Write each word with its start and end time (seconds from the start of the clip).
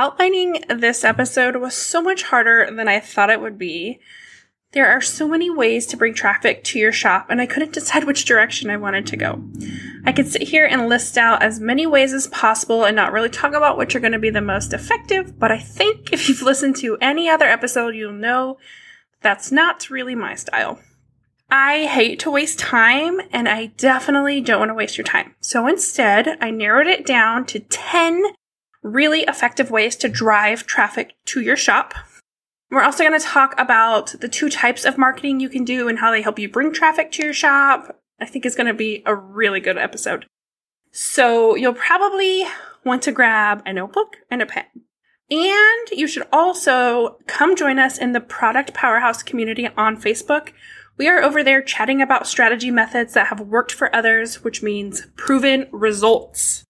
Outlining 0.00 0.64
this 0.66 1.04
episode 1.04 1.56
was 1.56 1.74
so 1.74 2.00
much 2.00 2.22
harder 2.22 2.70
than 2.74 2.88
I 2.88 3.00
thought 3.00 3.28
it 3.28 3.42
would 3.42 3.58
be. 3.58 4.00
There 4.72 4.88
are 4.88 5.02
so 5.02 5.28
many 5.28 5.50
ways 5.50 5.84
to 5.88 5.96
bring 5.98 6.14
traffic 6.14 6.64
to 6.64 6.78
your 6.78 6.90
shop, 6.90 7.26
and 7.28 7.38
I 7.38 7.44
couldn't 7.44 7.74
decide 7.74 8.04
which 8.04 8.24
direction 8.24 8.70
I 8.70 8.78
wanted 8.78 9.06
to 9.08 9.18
go. 9.18 9.44
I 10.06 10.12
could 10.12 10.26
sit 10.26 10.40
here 10.40 10.64
and 10.64 10.88
list 10.88 11.18
out 11.18 11.42
as 11.42 11.60
many 11.60 11.86
ways 11.86 12.14
as 12.14 12.28
possible 12.28 12.86
and 12.86 12.96
not 12.96 13.12
really 13.12 13.28
talk 13.28 13.52
about 13.52 13.76
which 13.76 13.94
are 13.94 14.00
going 14.00 14.14
to 14.14 14.18
be 14.18 14.30
the 14.30 14.40
most 14.40 14.72
effective, 14.72 15.38
but 15.38 15.52
I 15.52 15.58
think 15.58 16.10
if 16.14 16.30
you've 16.30 16.40
listened 16.40 16.76
to 16.76 16.96
any 17.02 17.28
other 17.28 17.44
episode, 17.44 17.94
you'll 17.94 18.14
know 18.14 18.56
that's 19.20 19.52
not 19.52 19.90
really 19.90 20.14
my 20.14 20.34
style. 20.34 20.80
I 21.50 21.84
hate 21.84 22.20
to 22.20 22.30
waste 22.30 22.58
time, 22.58 23.20
and 23.32 23.50
I 23.50 23.66
definitely 23.66 24.40
don't 24.40 24.60
want 24.60 24.70
to 24.70 24.74
waste 24.74 24.96
your 24.96 25.04
time. 25.04 25.34
So 25.40 25.66
instead, 25.66 26.38
I 26.40 26.50
narrowed 26.50 26.86
it 26.86 27.04
down 27.04 27.44
to 27.46 27.60
10 27.60 28.24
really 28.82 29.22
effective 29.22 29.70
ways 29.70 29.96
to 29.96 30.08
drive 30.08 30.66
traffic 30.66 31.14
to 31.26 31.40
your 31.40 31.56
shop 31.56 31.94
we're 32.70 32.82
also 32.82 33.04
going 33.04 33.18
to 33.18 33.26
talk 33.26 33.58
about 33.58 34.14
the 34.20 34.28
two 34.28 34.48
types 34.48 34.84
of 34.84 34.96
marketing 34.96 35.40
you 35.40 35.48
can 35.48 35.64
do 35.64 35.88
and 35.88 35.98
how 35.98 36.12
they 36.12 36.22
help 36.22 36.38
you 36.38 36.48
bring 36.48 36.72
traffic 36.72 37.10
to 37.12 37.24
your 37.24 37.34
shop. 37.34 38.00
I 38.20 38.26
think 38.26 38.46
it's 38.46 38.54
going 38.54 38.68
to 38.68 38.74
be 38.74 39.02
a 39.06 39.14
really 39.14 39.60
good 39.60 39.76
episode. 39.76 40.26
So 40.92 41.56
you'll 41.56 41.74
probably 41.74 42.44
want 42.84 43.02
to 43.02 43.12
grab 43.12 43.62
a 43.66 43.72
notebook 43.72 44.18
and 44.30 44.40
a 44.40 44.46
pen. 44.46 44.66
And 45.30 45.90
you 45.90 46.06
should 46.06 46.26
also 46.32 47.18
come 47.26 47.56
join 47.56 47.78
us 47.78 47.98
in 47.98 48.12
the 48.12 48.20
Product 48.20 48.72
Powerhouse 48.72 49.22
community 49.22 49.68
on 49.76 50.00
Facebook. 50.00 50.52
We 50.96 51.08
are 51.08 51.22
over 51.22 51.42
there 51.42 51.62
chatting 51.62 52.02
about 52.02 52.26
strategy 52.26 52.70
methods 52.70 53.14
that 53.14 53.28
have 53.28 53.40
worked 53.40 53.72
for 53.72 53.94
others, 53.94 54.44
which 54.44 54.62
means 54.62 55.06
proven 55.16 55.66
results. 55.72 56.64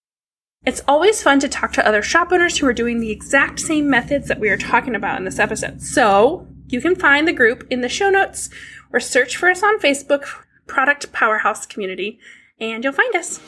It's 0.66 0.82
always 0.87 1.23
fun 1.23 1.41
to 1.41 1.48
talk 1.48 1.73
to 1.73 1.87
other 1.87 2.02
shop 2.02 2.32
owners 2.32 2.59
who 2.59 2.66
are 2.66 2.74
doing 2.74 3.00
the 3.00 3.10
exact 3.10 3.60
same 3.60 3.88
methods 3.88 4.28
that 4.28 4.41
we 4.41 4.50
are 4.50 4.59
talking 4.59 4.95
about 4.95 5.16
in 5.16 5.24
this 5.24 5.38
episode. 5.38 5.80
So 5.80 6.46
you 6.69 6.83
can 6.83 6.95
find 6.95 7.27
the 7.27 7.33
group 7.33 7.66
in 7.70 7.80
the 7.80 7.89
show 7.89 8.11
notes 8.11 8.50
or 8.92 9.00
search 9.00 9.38
for 9.38 9.48
us 9.48 9.62
on 9.62 9.78
Facebook, 9.78 10.27
Product 10.66 11.11
Powerhouse 11.12 11.64
Community, 11.64 12.19
and 12.61 12.84
you'll 12.84 12.92
find 12.92 13.14
us. 13.16 13.41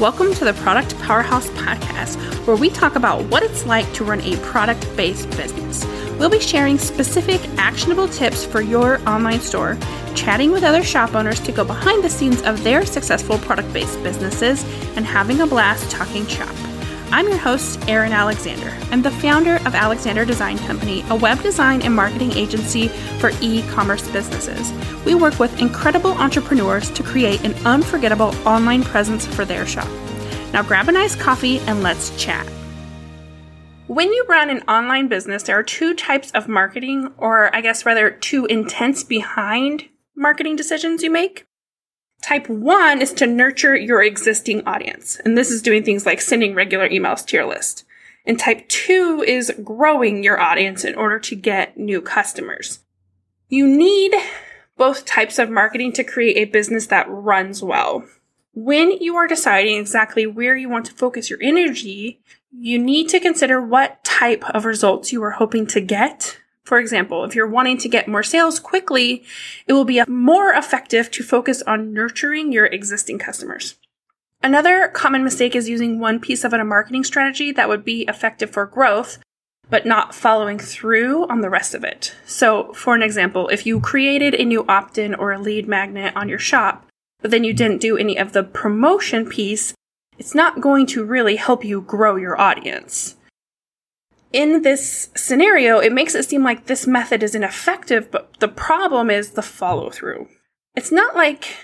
Welcome 0.00 0.34
to 0.34 0.44
the 0.44 0.52
Product 0.54 0.98
Powerhouse 1.00 1.48
podcast, 1.50 2.16
where 2.46 2.56
we 2.56 2.68
talk 2.68 2.96
about 2.96 3.24
what 3.24 3.42
it's 3.42 3.64
like 3.64 3.90
to 3.94 4.04
run 4.04 4.20
a 4.20 4.36
product 4.38 4.88
based 4.96 5.30
business. 5.30 5.84
We'll 6.18 6.30
be 6.30 6.40
sharing 6.40 6.78
specific, 6.78 7.40
actionable 7.56 8.08
tips 8.08 8.44
for 8.44 8.60
your 8.60 9.00
online 9.08 9.40
store, 9.40 9.78
chatting 10.14 10.52
with 10.52 10.62
other 10.62 10.82
shop 10.82 11.14
owners 11.14 11.40
to 11.40 11.52
go 11.52 11.64
behind 11.64 12.04
the 12.04 12.10
scenes 12.10 12.42
of 12.42 12.62
their 12.62 12.84
successful 12.84 13.38
product 13.38 13.72
based 13.72 14.02
businesses, 14.02 14.64
and 14.96 15.06
having 15.06 15.40
a 15.40 15.46
blast 15.46 15.90
talking 15.90 16.26
shop. 16.26 16.63
I'm 17.14 17.28
your 17.28 17.38
host, 17.38 17.78
Erin 17.88 18.12
Alexander. 18.12 18.76
I'm 18.90 19.00
the 19.00 19.10
founder 19.12 19.54
of 19.66 19.76
Alexander 19.76 20.24
Design 20.24 20.58
Company, 20.58 21.04
a 21.10 21.14
web 21.14 21.40
design 21.44 21.80
and 21.82 21.94
marketing 21.94 22.32
agency 22.32 22.88
for 23.20 23.30
e 23.40 23.62
commerce 23.68 24.10
businesses. 24.10 24.72
We 25.04 25.14
work 25.14 25.38
with 25.38 25.60
incredible 25.60 26.10
entrepreneurs 26.10 26.90
to 26.90 27.04
create 27.04 27.44
an 27.44 27.54
unforgettable 27.64 28.34
online 28.44 28.82
presence 28.82 29.24
for 29.26 29.44
their 29.44 29.64
shop. 29.64 29.86
Now 30.52 30.64
grab 30.64 30.88
a 30.88 30.92
nice 30.92 31.14
coffee 31.14 31.60
and 31.60 31.84
let's 31.84 32.10
chat. 32.20 32.48
When 33.86 34.12
you 34.12 34.26
run 34.28 34.50
an 34.50 34.62
online 34.62 35.06
business, 35.06 35.44
there 35.44 35.56
are 35.56 35.62
two 35.62 35.94
types 35.94 36.32
of 36.32 36.48
marketing, 36.48 37.14
or 37.16 37.54
I 37.54 37.60
guess 37.60 37.86
rather, 37.86 38.10
two 38.10 38.46
intents 38.46 39.04
behind 39.04 39.84
marketing 40.16 40.56
decisions 40.56 41.04
you 41.04 41.12
make. 41.12 41.46
Type 42.22 42.48
one 42.48 43.02
is 43.02 43.12
to 43.14 43.26
nurture 43.26 43.76
your 43.76 44.02
existing 44.02 44.66
audience, 44.66 45.20
and 45.24 45.36
this 45.36 45.50
is 45.50 45.62
doing 45.62 45.82
things 45.82 46.06
like 46.06 46.20
sending 46.20 46.54
regular 46.54 46.88
emails 46.88 47.24
to 47.26 47.36
your 47.36 47.46
list. 47.46 47.84
And 48.26 48.38
type 48.38 48.66
two 48.68 49.22
is 49.26 49.52
growing 49.62 50.24
your 50.24 50.40
audience 50.40 50.84
in 50.84 50.94
order 50.94 51.18
to 51.20 51.36
get 51.36 51.76
new 51.76 52.00
customers. 52.00 52.80
You 53.48 53.66
need 53.66 54.14
both 54.76 55.04
types 55.04 55.38
of 55.38 55.50
marketing 55.50 55.92
to 55.92 56.04
create 56.04 56.36
a 56.36 56.50
business 56.50 56.86
that 56.86 57.06
runs 57.08 57.62
well. 57.62 58.04
When 58.54 58.92
you 58.92 59.16
are 59.16 59.26
deciding 59.26 59.76
exactly 59.76 60.26
where 60.26 60.56
you 60.56 60.68
want 60.68 60.86
to 60.86 60.94
focus 60.94 61.28
your 61.28 61.40
energy, 61.42 62.20
you 62.50 62.78
need 62.78 63.08
to 63.10 63.20
consider 63.20 63.60
what 63.60 64.02
type 64.04 64.44
of 64.50 64.64
results 64.64 65.12
you 65.12 65.22
are 65.22 65.32
hoping 65.32 65.66
to 65.68 65.80
get. 65.80 66.38
For 66.64 66.78
example, 66.78 67.24
if 67.24 67.34
you're 67.34 67.46
wanting 67.46 67.78
to 67.78 67.88
get 67.88 68.08
more 68.08 68.22
sales 68.22 68.58
quickly, 68.58 69.22
it 69.66 69.74
will 69.74 69.84
be 69.84 70.02
more 70.08 70.52
effective 70.52 71.10
to 71.10 71.22
focus 71.22 71.62
on 71.62 71.92
nurturing 71.92 72.52
your 72.52 72.66
existing 72.66 73.18
customers. 73.18 73.76
Another 74.42 74.88
common 74.88 75.24
mistake 75.24 75.54
is 75.54 75.68
using 75.68 75.98
one 75.98 76.20
piece 76.20 76.44
of 76.44 76.52
a 76.52 76.64
marketing 76.64 77.04
strategy 77.04 77.52
that 77.52 77.68
would 77.68 77.84
be 77.84 78.02
effective 78.02 78.50
for 78.50 78.66
growth, 78.66 79.18
but 79.70 79.86
not 79.86 80.14
following 80.14 80.58
through 80.58 81.26
on 81.28 81.40
the 81.40 81.50
rest 81.50 81.74
of 81.74 81.84
it. 81.84 82.14
So, 82.26 82.72
for 82.74 82.94
an 82.94 83.02
example, 83.02 83.48
if 83.48 83.66
you 83.66 83.80
created 83.80 84.34
a 84.34 84.44
new 84.44 84.64
opt 84.68 84.98
in 84.98 85.14
or 85.14 85.32
a 85.32 85.38
lead 85.38 85.66
magnet 85.66 86.14
on 86.16 86.28
your 86.28 86.38
shop, 86.38 86.86
but 87.20 87.30
then 87.30 87.44
you 87.44 87.54
didn't 87.54 87.80
do 87.80 87.96
any 87.96 88.18
of 88.18 88.32
the 88.32 88.42
promotion 88.42 89.26
piece, 89.26 89.74
it's 90.18 90.34
not 90.34 90.60
going 90.60 90.86
to 90.88 91.04
really 91.04 91.36
help 91.36 91.64
you 91.64 91.80
grow 91.80 92.16
your 92.16 92.38
audience. 92.38 93.16
In 94.34 94.62
this 94.62 95.10
scenario, 95.14 95.78
it 95.78 95.92
makes 95.92 96.16
it 96.16 96.24
seem 96.24 96.42
like 96.42 96.66
this 96.66 96.88
method 96.88 97.22
is 97.22 97.36
ineffective, 97.36 98.10
but 98.10 98.36
the 98.40 98.48
problem 98.48 99.08
is 99.08 99.30
the 99.30 99.42
follow 99.42 99.90
through. 99.90 100.26
It's 100.74 100.90
not 100.90 101.14
like 101.14 101.54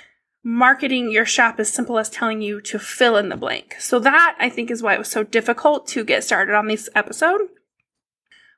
marketing 0.44 1.10
your 1.10 1.26
shop 1.26 1.58
as 1.58 1.72
simple 1.72 1.98
as 1.98 2.08
telling 2.08 2.42
you 2.42 2.60
to 2.60 2.78
fill 2.78 3.16
in 3.16 3.28
the 3.28 3.36
blank. 3.36 3.74
So 3.80 3.98
that 3.98 4.36
I 4.38 4.48
think 4.48 4.70
is 4.70 4.84
why 4.84 4.94
it 4.94 5.00
was 5.00 5.10
so 5.10 5.24
difficult 5.24 5.88
to 5.88 6.04
get 6.04 6.22
started 6.22 6.54
on 6.54 6.68
this 6.68 6.88
episode. 6.94 7.40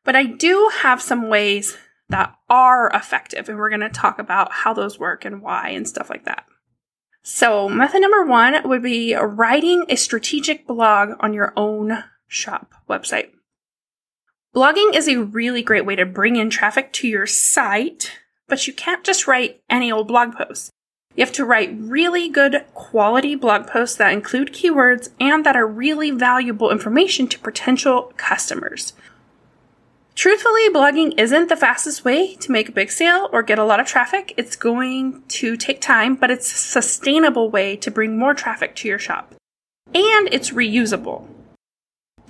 But 0.04 0.14
I 0.14 0.24
do 0.24 0.70
have 0.82 1.00
some 1.00 1.30
ways 1.30 1.78
that 2.10 2.34
are 2.50 2.90
effective, 2.90 3.48
and 3.48 3.56
we're 3.56 3.70
going 3.70 3.80
to 3.80 3.88
talk 3.88 4.18
about 4.18 4.52
how 4.52 4.74
those 4.74 4.98
work 4.98 5.24
and 5.24 5.40
why 5.40 5.70
and 5.70 5.88
stuff 5.88 6.10
like 6.10 6.26
that. 6.26 6.44
So, 7.22 7.66
method 7.66 8.02
number 8.02 8.26
one 8.26 8.68
would 8.68 8.82
be 8.82 9.14
writing 9.14 9.86
a 9.88 9.96
strategic 9.96 10.66
blog 10.66 11.12
on 11.20 11.32
your 11.32 11.54
own 11.56 12.04
shop 12.28 12.74
website. 12.90 13.30
Blogging 14.54 14.94
is 14.94 15.08
a 15.08 15.16
really 15.16 15.62
great 15.62 15.86
way 15.86 15.96
to 15.96 16.04
bring 16.04 16.36
in 16.36 16.50
traffic 16.50 16.92
to 16.92 17.08
your 17.08 17.26
site, 17.26 18.12
but 18.48 18.66
you 18.66 18.74
can't 18.74 19.02
just 19.02 19.26
write 19.26 19.62
any 19.70 19.90
old 19.90 20.08
blog 20.08 20.34
post. 20.34 20.70
You 21.16 21.24
have 21.24 21.32
to 21.34 21.46
write 21.46 21.74
really 21.78 22.28
good 22.28 22.66
quality 22.74 23.34
blog 23.34 23.66
posts 23.66 23.96
that 23.96 24.12
include 24.12 24.52
keywords 24.52 25.08
and 25.18 25.46
that 25.46 25.56
are 25.56 25.66
really 25.66 26.10
valuable 26.10 26.70
information 26.70 27.28
to 27.28 27.38
potential 27.38 28.12
customers. 28.18 28.92
Truthfully, 30.14 30.68
blogging 30.68 31.18
isn't 31.18 31.48
the 31.48 31.56
fastest 31.56 32.04
way 32.04 32.34
to 32.36 32.52
make 32.52 32.68
a 32.68 32.72
big 32.72 32.90
sale 32.90 33.30
or 33.32 33.42
get 33.42 33.58
a 33.58 33.64
lot 33.64 33.80
of 33.80 33.86
traffic. 33.86 34.34
It's 34.36 34.56
going 34.56 35.22
to 35.28 35.56
take 35.56 35.80
time, 35.80 36.14
but 36.14 36.30
it's 36.30 36.52
a 36.52 36.56
sustainable 36.56 37.48
way 37.48 37.76
to 37.76 37.90
bring 37.90 38.18
more 38.18 38.34
traffic 38.34 38.76
to 38.76 38.88
your 38.88 38.98
shop. 38.98 39.34
And 39.94 40.28
it's 40.30 40.50
reusable. 40.50 41.26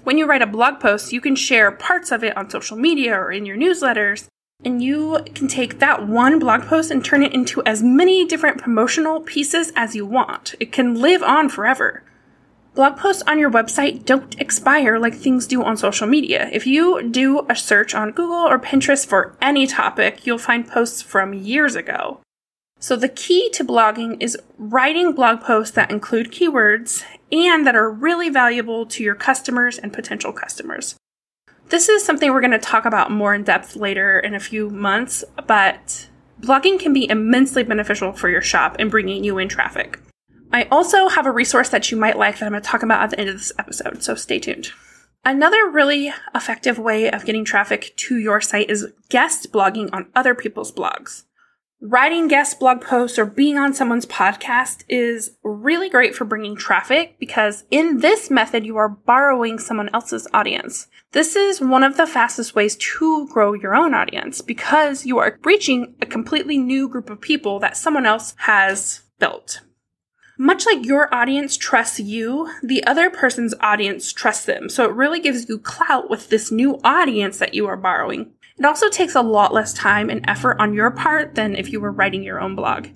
When 0.05 0.19
you 0.19 0.27
write 0.27 0.43
a 0.43 0.47
blog 0.47 0.81
post, 0.81 1.13
you 1.13 1.21
can 1.21 1.37
share 1.37 1.71
parts 1.71 2.11
of 2.11 2.25
it 2.25 2.37
on 2.37 2.51
social 2.51 2.77
media 2.77 3.15
or 3.15 3.31
in 3.31 3.47
your 3.47 3.57
newsletters, 3.57 4.27
and 4.65 4.83
you 4.83 5.21
can 5.35 5.47
take 5.47 5.79
that 5.79 6.09
one 6.09 6.41
blog 6.41 6.63
post 6.63 6.91
and 6.91 7.05
turn 7.05 7.23
it 7.23 7.33
into 7.33 7.63
as 7.65 7.85
many 7.85 8.25
different 8.27 8.61
promotional 8.61 9.21
pieces 9.21 9.73
as 9.77 9.95
you 9.95 10.05
want. 10.05 10.57
It 10.59 10.73
can 10.73 10.95
live 10.95 11.23
on 11.23 11.49
forever. 11.49 12.03
Blog 12.75 12.97
posts 12.97 13.23
on 13.29 13.39
your 13.39 13.51
website 13.51 14.05
don't 14.05 14.41
expire 14.41 14.99
like 14.99 15.15
things 15.15 15.47
do 15.47 15.63
on 15.63 15.77
social 15.77 16.09
media. 16.09 16.49
If 16.53 16.67
you 16.67 17.09
do 17.09 17.47
a 17.49 17.55
search 17.55 17.95
on 17.95 18.11
Google 18.11 18.49
or 18.49 18.59
Pinterest 18.59 19.07
for 19.07 19.37
any 19.41 19.69
topic, 19.69 20.27
you'll 20.27 20.39
find 20.39 20.67
posts 20.67 21.01
from 21.01 21.33
years 21.33 21.77
ago. 21.77 22.21
So 22.83 22.97
the 22.97 23.09
key 23.09 23.49
to 23.51 23.65
blogging 23.65 24.21
is 24.21 24.37
writing 24.59 25.13
blog 25.13 25.41
posts 25.41 25.73
that 25.77 25.93
include 25.93 26.33
keywords 26.33 27.05
and 27.31 27.65
that 27.65 27.77
are 27.77 27.89
really 27.89 28.29
valuable 28.29 28.87
to 28.87 29.05
your 29.05 29.15
customers 29.15 29.79
and 29.79 29.93
potential 29.93 30.33
customers. 30.33 30.97
This 31.69 31.89
is 31.89 32.05
something 32.05 32.33
we're 32.33 32.41
going 32.41 32.51
to 32.51 32.59
talk 32.59 32.85
about 32.85 33.13
more 33.13 33.35
in 33.35 33.45
depth 33.45 33.77
later 33.77 34.19
in 34.19 34.35
a 34.35 34.41
few 34.41 34.69
months, 34.69 35.23
but 35.47 36.09
blogging 36.41 36.77
can 36.81 36.93
be 36.93 37.09
immensely 37.09 37.63
beneficial 37.63 38.13
for 38.15 38.29
your 38.29 38.43
shop 38.43 38.81
in 38.81 38.89
bringing 38.89 39.23
you 39.23 39.39
in 39.39 39.49
traffic. 39.49 40.01
I 40.53 40.65
also 40.65 41.07
have 41.07 41.25
a 41.25 41.31
resource 41.31 41.69
that 41.69 41.93
you 41.93 41.97
might 41.97 42.19
like 42.19 42.41
that 42.41 42.47
I'm 42.47 42.51
going 42.51 42.63
to 42.63 42.69
talk 42.69 42.83
about 42.83 43.01
at 43.01 43.11
the 43.11 43.21
end 43.21 43.29
of 43.29 43.37
this 43.37 43.53
episode, 43.61 44.03
so 44.03 44.17
stay 44.17 44.41
tuned. 44.41 44.73
Another 45.25 45.71
really 45.71 46.13
effective 46.35 46.81
way 46.81 47.09
of 47.09 47.25
getting 47.25 47.45
traffic 47.45 47.93
to 47.95 48.19
your 48.19 48.41
site 48.41 48.69
is 48.69 48.93
guest 49.09 49.53
blogging 49.53 49.89
on 49.93 50.09
other 50.17 50.35
people's 50.35 50.73
blogs. 50.73 51.23
Writing 51.85 52.29
guest 52.29 52.61
blog 52.61 52.81
posts 52.81 53.19
or 53.19 53.27
being 53.27 53.59
on 53.59 53.75
someone's 53.75 54.07
podcast 54.07 54.85
is 54.89 55.33
really 55.43 55.91
great 55.91 56.15
for 56.15 56.25
bringing 56.25 56.55
traffic 56.55 57.17
because 57.19 57.65
in 57.73 57.99
this 57.99 58.31
method, 58.31 58.65
you 58.65 58.77
are 58.77 58.89
borrowing 58.89 59.59
someone 59.59 59.91
else's 59.93 60.29
audience. 60.33 60.87
This 61.11 61.35
is 61.35 61.61
one 61.61 61.83
of 61.83 61.97
the 61.97 62.07
fastest 62.07 62.55
ways 62.55 62.77
to 62.77 63.27
grow 63.33 63.53
your 63.53 63.75
own 63.75 63.95
audience 63.95 64.41
because 64.41 65.05
you 65.05 65.19
are 65.19 65.41
reaching 65.43 65.97
a 66.01 66.07
completely 66.07 66.57
new 66.57 66.89
group 66.89 67.11
of 67.11 67.21
people 67.21 67.59
that 67.59 67.77
someone 67.77 68.07
else 68.07 68.37
has 68.39 69.01
built. 69.19 69.63
Much 70.39 70.65
like 70.67 70.87
your 70.87 71.13
audience 71.13 71.57
trusts 71.57 71.99
you, 71.99 72.49
the 72.63 72.85
other 72.87 73.11
person's 73.11 73.55
audience 73.59 74.13
trusts 74.13 74.45
them. 74.45 74.69
So 74.69 74.85
it 74.85 74.95
really 74.95 75.19
gives 75.19 75.49
you 75.49 75.59
clout 75.59 76.09
with 76.09 76.29
this 76.29 76.53
new 76.53 76.79
audience 76.85 77.39
that 77.39 77.55
you 77.55 77.67
are 77.67 77.77
borrowing. 77.77 78.31
It 78.59 78.65
also 78.65 78.89
takes 78.89 79.15
a 79.15 79.23
lot 79.23 79.55
less 79.55 79.73
time 79.73 80.11
and 80.11 80.25
effort 80.29 80.57
on 80.61 80.75
your 80.75 80.91
part 80.91 81.35
than 81.35 81.57
if 81.57 81.73
you 81.73 81.81
were 81.81 81.93
writing 81.93 82.23
your 82.23 82.41
own 82.41 82.55
blog. 82.55 82.89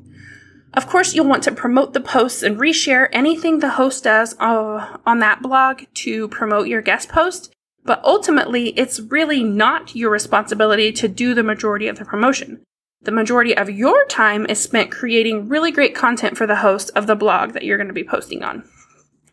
Of 0.74 0.86
course, 0.86 1.14
you'll 1.14 1.26
want 1.26 1.42
to 1.44 1.52
promote 1.52 1.94
the 1.94 2.00
posts 2.00 2.42
and 2.42 2.58
reshare 2.58 3.08
anything 3.12 3.58
the 3.58 3.70
host 3.70 4.04
does 4.04 4.36
uh, 4.38 4.98
on 5.06 5.20
that 5.20 5.40
blog 5.40 5.84
to 5.94 6.28
promote 6.28 6.68
your 6.68 6.82
guest 6.82 7.08
post. 7.08 7.52
But 7.84 8.04
ultimately, 8.04 8.70
it's 8.70 9.00
really 9.00 9.42
not 9.42 9.94
your 9.94 10.10
responsibility 10.10 10.92
to 10.92 11.08
do 11.08 11.34
the 11.34 11.42
majority 11.42 11.88
of 11.88 11.98
the 11.98 12.04
promotion. 12.04 12.60
The 13.00 13.12
majority 13.12 13.56
of 13.56 13.70
your 13.70 14.04
time 14.06 14.44
is 14.46 14.60
spent 14.60 14.90
creating 14.90 15.48
really 15.48 15.70
great 15.70 15.94
content 15.94 16.36
for 16.36 16.46
the 16.46 16.56
host 16.56 16.90
of 16.94 17.06
the 17.06 17.14
blog 17.14 17.52
that 17.52 17.62
you're 17.62 17.78
going 17.78 17.86
to 17.86 17.94
be 17.94 18.04
posting 18.04 18.42
on. 18.42 18.68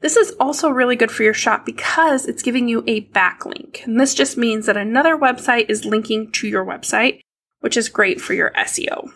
This 0.04 0.18
is 0.18 0.36
also 0.38 0.70
really 0.70 0.98
good 0.98 1.12
for 1.12 1.24
your 1.24 1.34
shop 1.34 1.66
because 1.66 2.26
it's 2.26 2.44
giving 2.44 2.68
you 2.68 2.84
a 2.86 3.06
backlink. 3.06 3.86
And 3.86 3.98
this 3.98 4.14
just 4.14 4.38
means 4.38 4.66
that 4.66 4.76
another 4.76 5.18
website 5.18 5.70
is 5.70 5.86
linking 5.86 6.30
to 6.34 6.48
your 6.48 6.66
website, 6.66 7.22
which 7.62 7.78
is 7.78 7.88
great 7.88 8.20
for 8.20 8.34
your 8.34 8.52
SEO. 8.52 9.10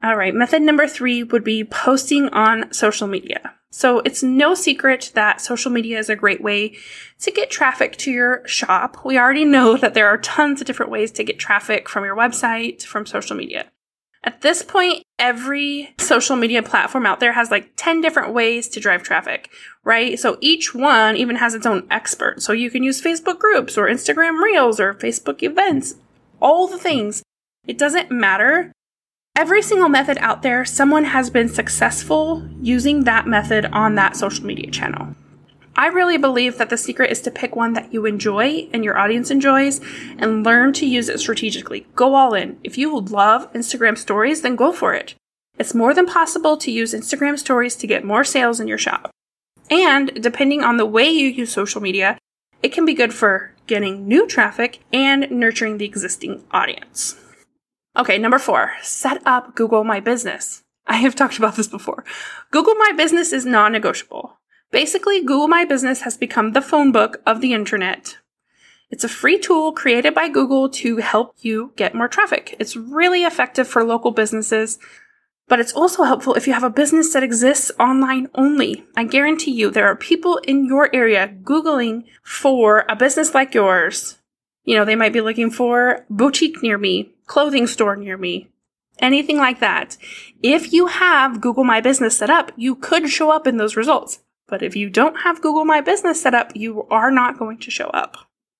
All 0.00 0.14
right, 0.14 0.32
method 0.32 0.62
number 0.62 0.86
three 0.86 1.24
would 1.24 1.42
be 1.42 1.64
posting 1.64 2.28
on 2.28 2.72
social 2.72 3.08
media. 3.08 3.52
So 3.72 3.98
it's 4.04 4.22
no 4.22 4.54
secret 4.54 5.10
that 5.14 5.40
social 5.40 5.72
media 5.72 5.98
is 5.98 6.08
a 6.08 6.14
great 6.14 6.40
way 6.40 6.76
to 7.18 7.32
get 7.32 7.50
traffic 7.50 7.96
to 7.96 8.12
your 8.12 8.46
shop. 8.46 9.04
We 9.04 9.18
already 9.18 9.44
know 9.44 9.76
that 9.76 9.94
there 9.94 10.06
are 10.06 10.18
tons 10.18 10.60
of 10.60 10.68
different 10.68 10.92
ways 10.92 11.10
to 11.12 11.24
get 11.24 11.40
traffic 11.40 11.88
from 11.88 12.04
your 12.04 12.14
website, 12.14 12.84
from 12.84 13.06
social 13.06 13.36
media. 13.36 13.72
At 14.24 14.40
this 14.40 14.62
point, 14.62 15.02
every 15.18 15.94
social 15.98 16.34
media 16.34 16.62
platform 16.62 17.04
out 17.04 17.20
there 17.20 17.34
has 17.34 17.50
like 17.50 17.72
10 17.76 18.00
different 18.00 18.32
ways 18.32 18.68
to 18.68 18.80
drive 18.80 19.02
traffic, 19.02 19.50
right? 19.84 20.18
So 20.18 20.38
each 20.40 20.74
one 20.74 21.16
even 21.16 21.36
has 21.36 21.54
its 21.54 21.66
own 21.66 21.86
expert. 21.90 22.42
So 22.42 22.54
you 22.54 22.70
can 22.70 22.82
use 22.82 23.02
Facebook 23.02 23.38
groups 23.38 23.76
or 23.76 23.86
Instagram 23.86 24.42
reels 24.42 24.80
or 24.80 24.94
Facebook 24.94 25.42
events, 25.42 25.96
all 26.40 26.66
the 26.66 26.78
things. 26.78 27.22
It 27.66 27.78
doesn't 27.78 28.10
matter 28.10 28.72
Every 29.36 29.62
single 29.62 29.88
method 29.88 30.16
out 30.18 30.42
there, 30.42 30.64
someone 30.64 31.06
has 31.06 31.28
been 31.28 31.48
successful 31.48 32.48
using 32.62 33.02
that 33.02 33.26
method 33.26 33.66
on 33.72 33.96
that 33.96 34.16
social 34.16 34.46
media 34.46 34.70
channel. 34.70 35.16
I 35.76 35.88
really 35.88 36.18
believe 36.18 36.58
that 36.58 36.70
the 36.70 36.76
secret 36.76 37.10
is 37.10 37.20
to 37.22 37.30
pick 37.30 37.56
one 37.56 37.72
that 37.72 37.92
you 37.92 38.06
enjoy 38.06 38.68
and 38.72 38.84
your 38.84 38.96
audience 38.96 39.30
enjoys 39.30 39.80
and 40.18 40.44
learn 40.44 40.72
to 40.74 40.86
use 40.86 41.08
it 41.08 41.18
strategically. 41.18 41.86
Go 41.96 42.14
all 42.14 42.34
in. 42.34 42.58
If 42.62 42.78
you 42.78 43.00
love 43.00 43.52
Instagram 43.52 43.98
stories, 43.98 44.42
then 44.42 44.54
go 44.54 44.72
for 44.72 44.94
it. 44.94 45.14
It's 45.58 45.74
more 45.74 45.92
than 45.92 46.06
possible 46.06 46.56
to 46.58 46.70
use 46.70 46.94
Instagram 46.94 47.38
stories 47.38 47.74
to 47.76 47.86
get 47.86 48.04
more 48.04 48.24
sales 48.24 48.60
in 48.60 48.68
your 48.68 48.78
shop. 48.78 49.10
And 49.70 50.22
depending 50.22 50.62
on 50.62 50.76
the 50.76 50.86
way 50.86 51.08
you 51.08 51.28
use 51.28 51.52
social 51.52 51.80
media, 51.80 52.18
it 52.62 52.72
can 52.72 52.84
be 52.84 52.94
good 52.94 53.12
for 53.12 53.52
getting 53.66 54.06
new 54.06 54.26
traffic 54.26 54.80
and 54.92 55.28
nurturing 55.30 55.78
the 55.78 55.84
existing 55.84 56.44
audience. 56.50 57.16
Okay, 57.96 58.18
number 58.18 58.38
four, 58.38 58.72
set 58.82 59.22
up 59.26 59.54
Google 59.54 59.84
My 59.84 60.00
Business. 60.00 60.62
I 60.86 60.96
have 60.96 61.14
talked 61.14 61.38
about 61.38 61.56
this 61.56 61.68
before. 61.68 62.04
Google 62.50 62.74
My 62.74 62.92
Business 62.96 63.32
is 63.32 63.46
non 63.46 63.72
negotiable. 63.72 64.38
Basically, 64.74 65.20
Google 65.20 65.46
My 65.46 65.64
Business 65.64 66.00
has 66.00 66.16
become 66.16 66.50
the 66.50 66.60
phone 66.60 66.90
book 66.90 67.22
of 67.24 67.40
the 67.40 67.52
internet. 67.52 68.16
It's 68.90 69.04
a 69.04 69.08
free 69.08 69.38
tool 69.38 69.70
created 69.70 70.16
by 70.16 70.28
Google 70.28 70.68
to 70.70 70.96
help 70.96 71.36
you 71.38 71.72
get 71.76 71.94
more 71.94 72.08
traffic. 72.08 72.56
It's 72.58 72.74
really 72.74 73.22
effective 73.22 73.68
for 73.68 73.84
local 73.84 74.10
businesses, 74.10 74.80
but 75.46 75.60
it's 75.60 75.72
also 75.72 76.02
helpful 76.02 76.34
if 76.34 76.48
you 76.48 76.54
have 76.54 76.64
a 76.64 76.70
business 76.70 77.12
that 77.12 77.22
exists 77.22 77.70
online 77.78 78.28
only. 78.34 78.82
I 78.96 79.04
guarantee 79.04 79.52
you 79.52 79.70
there 79.70 79.86
are 79.86 79.94
people 79.94 80.38
in 80.38 80.66
your 80.66 80.92
area 80.92 81.32
Googling 81.44 82.06
for 82.24 82.84
a 82.88 82.96
business 82.96 83.32
like 83.32 83.54
yours. 83.54 84.18
You 84.64 84.74
know, 84.74 84.84
they 84.84 84.96
might 84.96 85.12
be 85.12 85.20
looking 85.20 85.52
for 85.52 86.04
boutique 86.10 86.64
near 86.64 86.78
me, 86.78 87.14
clothing 87.26 87.68
store 87.68 87.94
near 87.94 88.16
me, 88.18 88.48
anything 88.98 89.36
like 89.36 89.60
that. 89.60 89.96
If 90.42 90.72
you 90.72 90.88
have 90.88 91.40
Google 91.40 91.62
My 91.62 91.80
Business 91.80 92.18
set 92.18 92.28
up, 92.28 92.50
you 92.56 92.74
could 92.74 93.08
show 93.08 93.30
up 93.30 93.46
in 93.46 93.56
those 93.56 93.76
results. 93.76 94.18
But 94.46 94.62
if 94.62 94.76
you 94.76 94.90
don't 94.90 95.20
have 95.20 95.42
Google 95.42 95.64
My 95.64 95.80
Business 95.80 96.20
set 96.20 96.34
up, 96.34 96.52
you 96.54 96.86
are 96.90 97.10
not 97.10 97.38
going 97.38 97.58
to 97.58 97.70
show 97.70 97.86
up. 97.88 98.16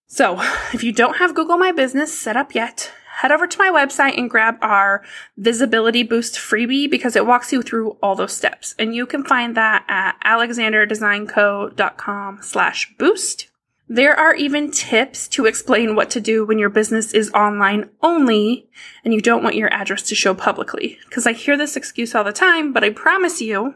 So 0.06 0.38
if 0.72 0.84
you 0.84 0.92
don't 0.92 1.16
have 1.16 1.34
Google 1.34 1.58
My 1.58 1.72
Business 1.72 2.16
set 2.16 2.36
up 2.36 2.54
yet, 2.54 2.92
head 3.16 3.32
over 3.32 3.46
to 3.46 3.58
my 3.58 3.68
website 3.68 4.16
and 4.18 4.30
grab 4.30 4.56
our 4.60 5.02
visibility 5.36 6.02
boost 6.02 6.36
freebie 6.36 6.90
because 6.90 7.16
it 7.16 7.26
walks 7.26 7.52
you 7.52 7.60
through 7.62 7.96
all 8.02 8.14
those 8.14 8.32
steps. 8.32 8.74
And 8.78 8.94
you 8.94 9.06
can 9.06 9.24
find 9.24 9.56
that 9.56 9.84
at 9.88 10.16
alexanderdesignco.com 10.24 12.38
slash 12.42 12.94
boost. 12.98 13.48
There 13.86 14.18
are 14.18 14.34
even 14.34 14.70
tips 14.70 15.28
to 15.28 15.44
explain 15.44 15.94
what 15.94 16.08
to 16.10 16.20
do 16.20 16.46
when 16.46 16.58
your 16.58 16.70
business 16.70 17.12
is 17.12 17.30
online 17.32 17.90
only 18.02 18.66
and 19.04 19.12
you 19.12 19.20
don't 19.20 19.42
want 19.42 19.56
your 19.56 19.70
address 19.72 20.00
to 20.02 20.14
show 20.14 20.32
publicly. 20.32 20.98
Because 21.08 21.26
I 21.26 21.34
hear 21.34 21.58
this 21.58 21.76
excuse 21.76 22.14
all 22.14 22.24
the 22.24 22.32
time, 22.32 22.72
but 22.72 22.82
I 22.82 22.88
promise 22.90 23.42
you, 23.42 23.74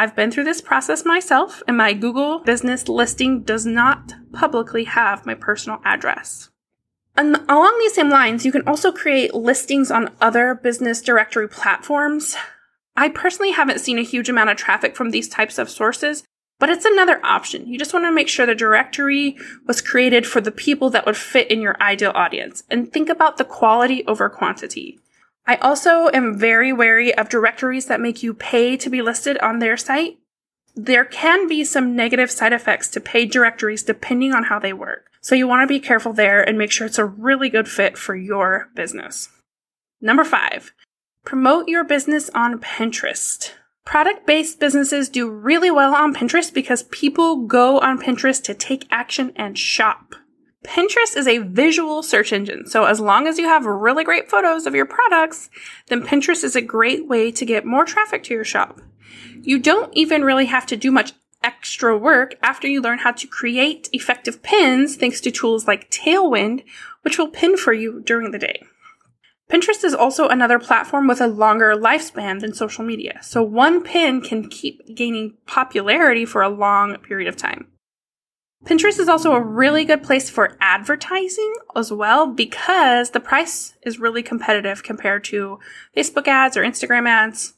I've 0.00 0.16
been 0.16 0.30
through 0.30 0.44
this 0.44 0.62
process 0.62 1.04
myself 1.04 1.62
and 1.68 1.76
my 1.76 1.92
Google 1.92 2.38
business 2.38 2.88
listing 2.88 3.42
does 3.42 3.66
not 3.66 4.14
publicly 4.32 4.84
have 4.84 5.26
my 5.26 5.34
personal 5.34 5.78
address. 5.84 6.48
And 7.18 7.36
along 7.50 7.78
these 7.78 7.92
same 7.92 8.08
lines, 8.08 8.46
you 8.46 8.50
can 8.50 8.66
also 8.66 8.92
create 8.92 9.34
listings 9.34 9.90
on 9.90 10.14
other 10.18 10.54
business 10.54 11.02
directory 11.02 11.50
platforms. 11.50 12.34
I 12.96 13.10
personally 13.10 13.50
haven't 13.50 13.82
seen 13.82 13.98
a 13.98 14.02
huge 14.02 14.30
amount 14.30 14.48
of 14.48 14.56
traffic 14.56 14.96
from 14.96 15.10
these 15.10 15.28
types 15.28 15.58
of 15.58 15.68
sources, 15.68 16.24
but 16.58 16.70
it's 16.70 16.86
another 16.86 17.20
option. 17.22 17.68
You 17.68 17.78
just 17.78 17.92
want 17.92 18.06
to 18.06 18.10
make 18.12 18.28
sure 18.28 18.46
the 18.46 18.54
directory 18.54 19.36
was 19.66 19.82
created 19.82 20.26
for 20.26 20.40
the 20.40 20.50
people 20.50 20.88
that 20.88 21.04
would 21.04 21.18
fit 21.18 21.50
in 21.50 21.60
your 21.60 21.76
ideal 21.78 22.12
audience 22.14 22.62
and 22.70 22.90
think 22.90 23.10
about 23.10 23.36
the 23.36 23.44
quality 23.44 24.06
over 24.06 24.30
quantity. 24.30 24.98
I 25.46 25.56
also 25.56 26.08
am 26.12 26.38
very 26.38 26.72
wary 26.72 27.14
of 27.16 27.28
directories 27.28 27.86
that 27.86 28.00
make 28.00 28.22
you 28.22 28.34
pay 28.34 28.76
to 28.76 28.90
be 28.90 29.02
listed 29.02 29.38
on 29.38 29.58
their 29.58 29.76
site. 29.76 30.18
There 30.76 31.04
can 31.04 31.48
be 31.48 31.64
some 31.64 31.96
negative 31.96 32.30
side 32.30 32.52
effects 32.52 32.88
to 32.90 33.00
paid 33.00 33.30
directories 33.30 33.82
depending 33.82 34.32
on 34.32 34.44
how 34.44 34.58
they 34.58 34.72
work. 34.72 35.10
So 35.20 35.34
you 35.34 35.48
want 35.48 35.62
to 35.62 35.72
be 35.72 35.80
careful 35.80 36.12
there 36.12 36.42
and 36.42 36.56
make 36.56 36.70
sure 36.70 36.86
it's 36.86 36.98
a 36.98 37.04
really 37.04 37.48
good 37.48 37.68
fit 37.68 37.98
for 37.98 38.14
your 38.14 38.70
business. 38.74 39.28
Number 40.00 40.24
five, 40.24 40.72
promote 41.24 41.68
your 41.68 41.84
business 41.84 42.30
on 42.34 42.60
Pinterest. 42.60 43.52
Product 43.84 44.26
based 44.26 44.60
businesses 44.60 45.08
do 45.08 45.28
really 45.28 45.70
well 45.70 45.94
on 45.94 46.14
Pinterest 46.14 46.52
because 46.52 46.84
people 46.84 47.44
go 47.46 47.80
on 47.80 48.00
Pinterest 48.00 48.42
to 48.44 48.54
take 48.54 48.86
action 48.90 49.32
and 49.36 49.58
shop. 49.58 50.14
Pinterest 50.64 51.16
is 51.16 51.26
a 51.26 51.38
visual 51.38 52.02
search 52.02 52.32
engine, 52.32 52.66
so 52.66 52.84
as 52.84 53.00
long 53.00 53.26
as 53.26 53.38
you 53.38 53.46
have 53.46 53.64
really 53.64 54.04
great 54.04 54.28
photos 54.30 54.66
of 54.66 54.74
your 54.74 54.86
products, 54.86 55.48
then 55.88 56.02
Pinterest 56.02 56.44
is 56.44 56.54
a 56.54 56.60
great 56.60 57.08
way 57.08 57.32
to 57.32 57.46
get 57.46 57.64
more 57.64 57.84
traffic 57.84 58.22
to 58.24 58.34
your 58.34 58.44
shop. 58.44 58.80
You 59.42 59.58
don't 59.58 59.92
even 59.94 60.22
really 60.22 60.46
have 60.46 60.66
to 60.66 60.76
do 60.76 60.90
much 60.90 61.12
extra 61.42 61.96
work 61.96 62.34
after 62.42 62.68
you 62.68 62.82
learn 62.82 62.98
how 62.98 63.12
to 63.12 63.26
create 63.26 63.88
effective 63.92 64.42
pins 64.42 64.96
thanks 64.96 65.20
to 65.22 65.30
tools 65.30 65.66
like 65.66 65.90
Tailwind, 65.90 66.62
which 67.02 67.18
will 67.18 67.28
pin 67.28 67.56
for 67.56 67.72
you 67.72 68.02
during 68.04 68.30
the 68.30 68.38
day. 68.38 68.62
Pinterest 69.50 69.82
is 69.82 69.94
also 69.94 70.28
another 70.28 70.58
platform 70.58 71.08
with 71.08 71.20
a 71.20 71.26
longer 71.26 71.74
lifespan 71.74 72.40
than 72.40 72.54
social 72.54 72.84
media, 72.84 73.18
so 73.22 73.42
one 73.42 73.82
pin 73.82 74.20
can 74.20 74.48
keep 74.48 74.94
gaining 74.94 75.38
popularity 75.46 76.24
for 76.24 76.42
a 76.42 76.48
long 76.48 76.96
period 76.98 77.28
of 77.28 77.36
time. 77.36 77.66
Pinterest 78.64 78.98
is 78.98 79.08
also 79.08 79.32
a 79.32 79.40
really 79.40 79.84
good 79.84 80.02
place 80.02 80.28
for 80.28 80.56
advertising 80.60 81.54
as 81.74 81.90
well 81.90 82.26
because 82.26 83.10
the 83.10 83.20
price 83.20 83.74
is 83.82 83.98
really 83.98 84.22
competitive 84.22 84.82
compared 84.82 85.24
to 85.24 85.58
Facebook 85.96 86.28
ads 86.28 86.56
or 86.56 86.62
Instagram 86.62 87.08
ads. 87.08 87.54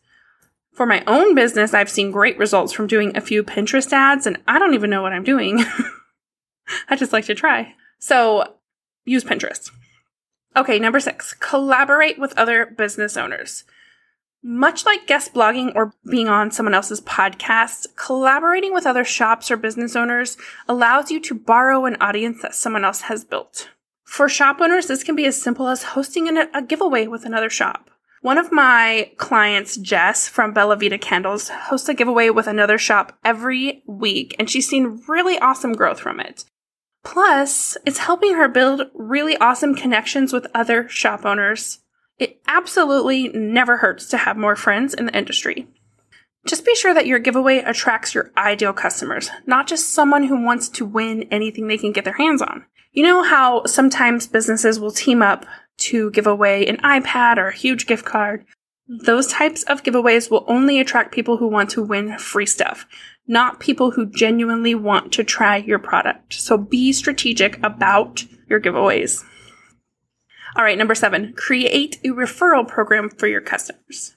For 0.72 0.86
my 0.86 1.02
own 1.06 1.34
business, 1.34 1.74
I've 1.74 1.90
seen 1.90 2.12
great 2.12 2.38
results 2.38 2.72
from 2.72 2.86
doing 2.86 3.16
a 3.16 3.20
few 3.20 3.42
Pinterest 3.42 3.92
ads, 3.92 4.26
and 4.26 4.38
I 4.46 4.58
don't 4.58 4.74
even 4.74 4.90
know 4.90 5.02
what 5.02 5.12
I'm 5.12 5.24
doing. 5.24 5.64
I 6.88 6.96
just 6.96 7.12
like 7.12 7.26
to 7.26 7.34
try. 7.34 7.74
So 7.98 8.54
use 9.04 9.24
Pinterest. 9.24 9.70
Okay, 10.56 10.78
number 10.78 11.00
six, 11.00 11.34
collaborate 11.34 12.18
with 12.18 12.36
other 12.38 12.66
business 12.66 13.16
owners. 13.16 13.64
Much 14.44 14.84
like 14.84 15.06
guest 15.06 15.32
blogging 15.32 15.72
or 15.76 15.94
being 16.10 16.28
on 16.28 16.50
someone 16.50 16.74
else's 16.74 17.00
podcast, 17.00 17.86
collaborating 17.94 18.74
with 18.74 18.86
other 18.86 19.04
shops 19.04 19.50
or 19.50 19.56
business 19.56 19.94
owners 19.94 20.36
allows 20.68 21.12
you 21.12 21.20
to 21.20 21.34
borrow 21.34 21.84
an 21.84 21.96
audience 22.00 22.42
that 22.42 22.54
someone 22.54 22.84
else 22.84 23.02
has 23.02 23.24
built. 23.24 23.70
For 24.04 24.28
shop 24.28 24.60
owners, 24.60 24.88
this 24.88 25.04
can 25.04 25.14
be 25.14 25.26
as 25.26 25.40
simple 25.40 25.68
as 25.68 25.84
hosting 25.84 26.36
a 26.36 26.62
giveaway 26.62 27.06
with 27.06 27.24
another 27.24 27.48
shop. 27.48 27.88
One 28.20 28.36
of 28.36 28.52
my 28.52 29.12
clients, 29.16 29.76
Jess 29.76 30.28
from 30.28 30.52
Bella 30.52 30.76
Vita 30.76 30.98
Candles, 30.98 31.48
hosts 31.48 31.88
a 31.88 31.94
giveaway 31.94 32.30
with 32.30 32.46
another 32.46 32.78
shop 32.78 33.18
every 33.24 33.82
week, 33.86 34.34
and 34.38 34.50
she's 34.50 34.68
seen 34.68 35.02
really 35.08 35.38
awesome 35.38 35.72
growth 35.72 36.00
from 36.00 36.20
it. 36.20 36.44
Plus, 37.04 37.76
it's 37.86 37.98
helping 37.98 38.34
her 38.34 38.48
build 38.48 38.82
really 38.94 39.36
awesome 39.38 39.74
connections 39.74 40.32
with 40.32 40.46
other 40.54 40.88
shop 40.88 41.24
owners. 41.24 41.78
It 42.22 42.40
absolutely 42.46 43.30
never 43.30 43.78
hurts 43.78 44.06
to 44.10 44.16
have 44.16 44.36
more 44.36 44.54
friends 44.54 44.94
in 44.94 45.06
the 45.06 45.18
industry. 45.18 45.66
Just 46.46 46.64
be 46.64 46.76
sure 46.76 46.94
that 46.94 47.08
your 47.08 47.18
giveaway 47.18 47.58
attracts 47.58 48.14
your 48.14 48.30
ideal 48.36 48.72
customers, 48.72 49.28
not 49.44 49.66
just 49.66 49.90
someone 49.90 50.22
who 50.22 50.40
wants 50.40 50.68
to 50.68 50.86
win 50.86 51.24
anything 51.32 51.66
they 51.66 51.78
can 51.78 51.90
get 51.90 52.04
their 52.04 52.12
hands 52.12 52.40
on. 52.40 52.64
You 52.92 53.02
know 53.02 53.24
how 53.24 53.64
sometimes 53.64 54.28
businesses 54.28 54.78
will 54.78 54.92
team 54.92 55.20
up 55.20 55.46
to 55.78 56.12
give 56.12 56.28
away 56.28 56.64
an 56.64 56.76
iPad 56.76 57.38
or 57.38 57.48
a 57.48 57.56
huge 57.56 57.88
gift 57.88 58.04
card? 58.04 58.44
Those 58.86 59.26
types 59.26 59.64
of 59.64 59.82
giveaways 59.82 60.30
will 60.30 60.44
only 60.46 60.78
attract 60.78 61.12
people 61.12 61.38
who 61.38 61.48
want 61.48 61.70
to 61.70 61.82
win 61.82 62.18
free 62.18 62.46
stuff, 62.46 62.86
not 63.26 63.58
people 63.58 63.90
who 63.90 64.06
genuinely 64.06 64.76
want 64.76 65.10
to 65.14 65.24
try 65.24 65.56
your 65.56 65.80
product. 65.80 66.34
So 66.34 66.56
be 66.56 66.92
strategic 66.92 67.60
about 67.64 68.24
your 68.48 68.60
giveaways. 68.60 69.24
All 70.54 70.64
right, 70.64 70.76
number 70.76 70.94
seven, 70.94 71.32
create 71.32 71.98
a 72.04 72.08
referral 72.08 72.68
program 72.68 73.08
for 73.08 73.26
your 73.26 73.40
customers. 73.40 74.16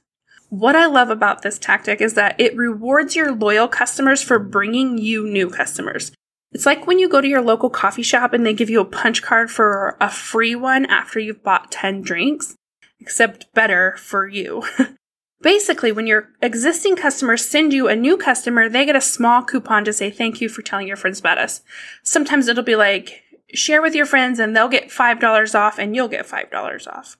What 0.50 0.76
I 0.76 0.86
love 0.86 1.10
about 1.10 1.42
this 1.42 1.58
tactic 1.58 2.02
is 2.02 2.14
that 2.16 2.40
it 2.40 2.56
rewards 2.56 3.16
your 3.16 3.34
loyal 3.34 3.68
customers 3.68 4.22
for 4.22 4.38
bringing 4.38 4.98
you 4.98 5.28
new 5.28 5.50
customers. 5.50 6.12
It's 6.52 6.66
like 6.66 6.88
when 6.88 7.00
you 7.00 7.10
go 7.10 7.20
to 7.20 7.28
your 7.28 7.42
local 7.42 7.70
coffee 7.70 8.04
shop 8.04 8.34
and 8.34 8.46
they 8.46 8.54
give 8.54 8.70
you 8.70 8.80
a 8.80 8.86
punch 8.86 9.22
card 9.22 9.50
for 9.50 9.98
a 10.00 10.10
free 10.10 10.56
one 10.56 10.86
after 10.86 11.20
you've 11.20 11.44
bought 11.44 11.72
10 11.72 12.02
drinks, 12.02 12.56
except 13.00 13.52
better 13.54 13.96
for 13.98 14.28
you. 14.28 14.64
Basically, 15.42 15.92
when 15.92 16.08
your 16.08 16.30
existing 16.42 16.96
customers 16.96 17.46
send 17.46 17.74
you 17.74 17.88
a 17.88 17.96
new 17.96 18.18
customer, 18.18 18.70
they 18.70 18.86
get 18.86 18.96
a 18.96 19.02
small 19.02 19.44
coupon 19.44 19.84
to 19.86 19.94
say 19.94 20.10
thank 20.10 20.42
you 20.42 20.50
for 20.50 20.62
telling 20.62 20.88
your 20.88 20.96
friends 20.96 21.20
about 21.20 21.38
us. 21.38 21.62
Sometimes 22.04 22.48
it'll 22.48 22.64
be 22.64 22.76
like, 22.76 23.22
share 23.56 23.82
with 23.82 23.96
your 23.96 24.06
friends 24.06 24.40
and 24.40 24.56
they'll 24.56 24.68
get 24.68 24.90
$5 24.90 25.56
off 25.56 25.80
and 25.80 25.96
you'll 25.96 26.08
get 26.08 26.28
$5 26.28 26.88
off. 26.88 27.18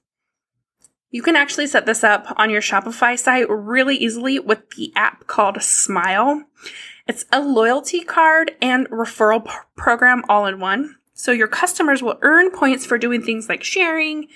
You 1.10 1.22
can 1.22 1.36
actually 1.36 1.68
set 1.68 1.86
this 1.86 2.04
up 2.04 2.34
on 2.36 2.50
your 2.50 2.62
Shopify 2.62 3.18
site 3.18 3.50
really 3.50 3.96
easily 3.96 4.40
with 4.40 4.70
the 4.72 4.92
app 4.96 5.28
called 5.28 5.62
Smile. 5.62 6.44
It's 7.08 7.26
a 7.32 7.40
loyalty 7.40 8.02
card 8.02 8.52
and 8.62 8.90
referral 8.90 9.46
p- 9.46 9.52
program 9.78 10.24
all 10.28 10.46
in 10.46 10.60
one. 10.60 10.96
So 11.14 11.32
your 11.32 11.48
customers 11.48 12.04
will 12.04 12.20
earn 12.22 12.52
points 12.52 12.86
for 12.86 12.98
doing 12.98 13.22
things 13.22 13.48
like 13.48 13.64
sharing 13.64 14.28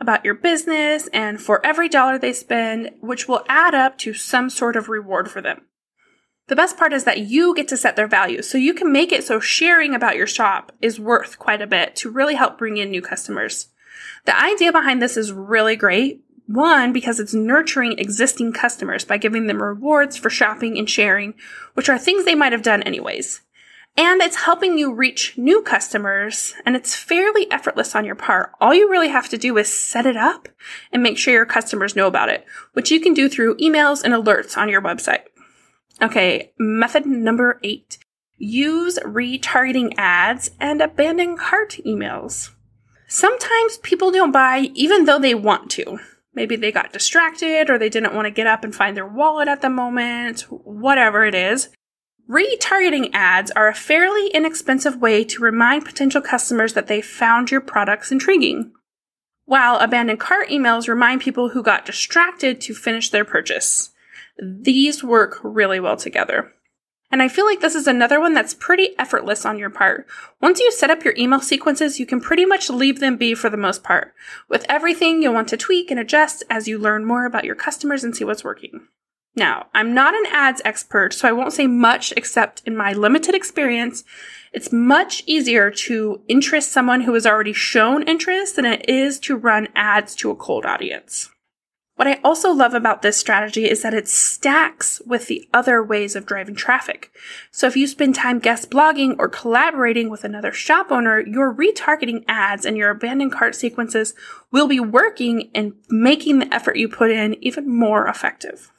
about 0.00 0.24
your 0.24 0.34
business 0.34 1.08
and 1.12 1.40
for 1.40 1.64
every 1.64 1.88
dollar 1.88 2.18
they 2.18 2.32
spend, 2.32 2.90
which 3.00 3.26
will 3.26 3.44
add 3.48 3.74
up 3.74 3.96
to 3.98 4.12
some 4.12 4.50
sort 4.50 4.76
of 4.76 4.88
reward 4.88 5.30
for 5.30 5.40
them. 5.40 5.62
The 6.48 6.56
best 6.56 6.78
part 6.78 6.92
is 6.92 7.04
that 7.04 7.20
you 7.20 7.54
get 7.54 7.68
to 7.68 7.76
set 7.76 7.94
their 7.94 8.08
value. 8.08 8.42
So 8.42 8.58
you 8.58 8.74
can 8.74 8.90
make 8.90 9.12
it 9.12 9.24
so 9.24 9.38
sharing 9.38 9.94
about 9.94 10.16
your 10.16 10.26
shop 10.26 10.72
is 10.80 10.98
worth 10.98 11.38
quite 11.38 11.62
a 11.62 11.66
bit 11.66 11.94
to 11.96 12.10
really 12.10 12.34
help 12.34 12.58
bring 12.58 12.78
in 12.78 12.90
new 12.90 13.02
customers. 13.02 13.68
The 14.24 14.38
idea 14.38 14.72
behind 14.72 15.00
this 15.00 15.16
is 15.16 15.32
really 15.32 15.76
great. 15.76 16.24
One, 16.46 16.94
because 16.94 17.20
it's 17.20 17.34
nurturing 17.34 17.98
existing 17.98 18.54
customers 18.54 19.04
by 19.04 19.18
giving 19.18 19.46
them 19.46 19.62
rewards 19.62 20.16
for 20.16 20.30
shopping 20.30 20.78
and 20.78 20.88
sharing, 20.88 21.34
which 21.74 21.90
are 21.90 21.98
things 21.98 22.24
they 22.24 22.34
might 22.34 22.52
have 22.52 22.62
done 22.62 22.82
anyways. 22.82 23.42
And 23.98 24.22
it's 24.22 24.44
helping 24.44 24.78
you 24.78 24.94
reach 24.94 25.36
new 25.36 25.60
customers, 25.60 26.54
and 26.64 26.74
it's 26.76 26.94
fairly 26.94 27.50
effortless 27.50 27.94
on 27.94 28.06
your 28.06 28.14
part. 28.14 28.52
All 28.60 28.72
you 28.72 28.88
really 28.88 29.08
have 29.08 29.28
to 29.30 29.36
do 29.36 29.58
is 29.58 29.70
set 29.70 30.06
it 30.06 30.16
up 30.16 30.48
and 30.92 31.02
make 31.02 31.18
sure 31.18 31.34
your 31.34 31.44
customers 31.44 31.96
know 31.96 32.06
about 32.06 32.30
it, 32.30 32.46
which 32.72 32.90
you 32.90 33.00
can 33.00 33.12
do 33.12 33.28
through 33.28 33.56
emails 33.56 34.02
and 34.02 34.14
alerts 34.14 34.56
on 34.56 34.70
your 34.70 34.80
website. 34.80 35.24
Okay, 36.00 36.52
method 36.58 37.06
number 37.06 37.58
eight 37.62 37.98
use 38.36 38.98
retargeting 39.00 39.94
ads 39.98 40.52
and 40.60 40.80
abandoned 40.80 41.38
cart 41.38 41.76
emails. 41.84 42.50
Sometimes 43.08 43.78
people 43.78 44.12
don't 44.12 44.32
buy 44.32 44.70
even 44.74 45.04
though 45.06 45.18
they 45.18 45.34
want 45.34 45.70
to. 45.72 45.98
Maybe 46.34 46.54
they 46.54 46.70
got 46.70 46.92
distracted 46.92 47.68
or 47.68 47.78
they 47.78 47.88
didn't 47.88 48.14
want 48.14 48.26
to 48.26 48.30
get 48.30 48.46
up 48.46 48.62
and 48.62 48.72
find 48.72 48.96
their 48.96 49.06
wallet 49.06 49.48
at 49.48 49.60
the 49.60 49.70
moment, 49.70 50.42
whatever 50.42 51.24
it 51.24 51.34
is. 51.34 51.70
Retargeting 52.30 53.10
ads 53.12 53.50
are 53.52 53.68
a 53.68 53.74
fairly 53.74 54.28
inexpensive 54.28 55.00
way 55.00 55.24
to 55.24 55.42
remind 55.42 55.84
potential 55.84 56.20
customers 56.20 56.74
that 56.74 56.86
they 56.86 57.00
found 57.00 57.50
your 57.50 57.62
products 57.62 58.12
intriguing. 58.12 58.72
While 59.46 59.78
abandoned 59.78 60.20
cart 60.20 60.48
emails 60.50 60.86
remind 60.86 61.22
people 61.22 61.48
who 61.48 61.62
got 61.62 61.86
distracted 61.86 62.60
to 62.60 62.74
finish 62.74 63.08
their 63.08 63.24
purchase. 63.24 63.90
These 64.38 65.02
work 65.02 65.38
really 65.42 65.80
well 65.80 65.96
together. 65.96 66.52
And 67.10 67.22
I 67.22 67.28
feel 67.28 67.46
like 67.46 67.60
this 67.60 67.74
is 67.74 67.86
another 67.86 68.20
one 68.20 68.34
that's 68.34 68.52
pretty 68.52 68.90
effortless 68.98 69.46
on 69.46 69.58
your 69.58 69.70
part. 69.70 70.06
Once 70.42 70.60
you 70.60 70.70
set 70.70 70.90
up 70.90 71.04
your 71.04 71.14
email 71.16 71.40
sequences, 71.40 71.98
you 71.98 72.04
can 72.04 72.20
pretty 72.20 72.44
much 72.44 72.68
leave 72.68 73.00
them 73.00 73.16
be 73.16 73.34
for 73.34 73.48
the 73.48 73.56
most 73.56 73.82
part. 73.82 74.12
With 74.48 74.66
everything, 74.68 75.22
you'll 75.22 75.32
want 75.32 75.48
to 75.48 75.56
tweak 75.56 75.90
and 75.90 75.98
adjust 75.98 76.44
as 76.50 76.68
you 76.68 76.78
learn 76.78 77.06
more 77.06 77.24
about 77.24 77.44
your 77.44 77.54
customers 77.54 78.04
and 78.04 78.14
see 78.14 78.24
what's 78.24 78.44
working. 78.44 78.88
Now, 79.34 79.68
I'm 79.72 79.94
not 79.94 80.14
an 80.14 80.26
ads 80.32 80.60
expert, 80.64 81.14
so 81.14 81.28
I 81.28 81.32
won't 81.32 81.52
say 81.52 81.66
much 81.66 82.12
except 82.16 82.62
in 82.66 82.76
my 82.76 82.92
limited 82.92 83.34
experience, 83.34 84.04
it's 84.52 84.72
much 84.72 85.22
easier 85.26 85.70
to 85.70 86.20
interest 86.26 86.72
someone 86.72 87.02
who 87.02 87.14
has 87.14 87.26
already 87.26 87.52
shown 87.52 88.02
interest 88.02 88.56
than 88.56 88.64
it 88.64 88.88
is 88.88 89.18
to 89.20 89.36
run 89.36 89.68
ads 89.76 90.14
to 90.16 90.30
a 90.30 90.36
cold 90.36 90.66
audience. 90.66 91.30
What 91.98 92.06
I 92.06 92.20
also 92.22 92.52
love 92.52 92.74
about 92.74 93.02
this 93.02 93.16
strategy 93.16 93.68
is 93.68 93.82
that 93.82 93.92
it 93.92 94.06
stacks 94.06 95.02
with 95.04 95.26
the 95.26 95.48
other 95.52 95.82
ways 95.82 96.14
of 96.14 96.26
driving 96.26 96.54
traffic. 96.54 97.10
So 97.50 97.66
if 97.66 97.76
you 97.76 97.88
spend 97.88 98.14
time 98.14 98.38
guest 98.38 98.70
blogging 98.70 99.16
or 99.18 99.28
collaborating 99.28 100.08
with 100.08 100.22
another 100.22 100.52
shop 100.52 100.92
owner, 100.92 101.18
your 101.18 101.52
retargeting 101.52 102.22
ads 102.28 102.64
and 102.64 102.76
your 102.76 102.90
abandoned 102.90 103.32
cart 103.32 103.56
sequences 103.56 104.14
will 104.52 104.68
be 104.68 104.78
working 104.78 105.50
and 105.56 105.72
making 105.88 106.38
the 106.38 106.54
effort 106.54 106.76
you 106.76 106.88
put 106.88 107.10
in 107.10 107.34
even 107.42 107.68
more 107.68 108.06
effective. 108.06 108.70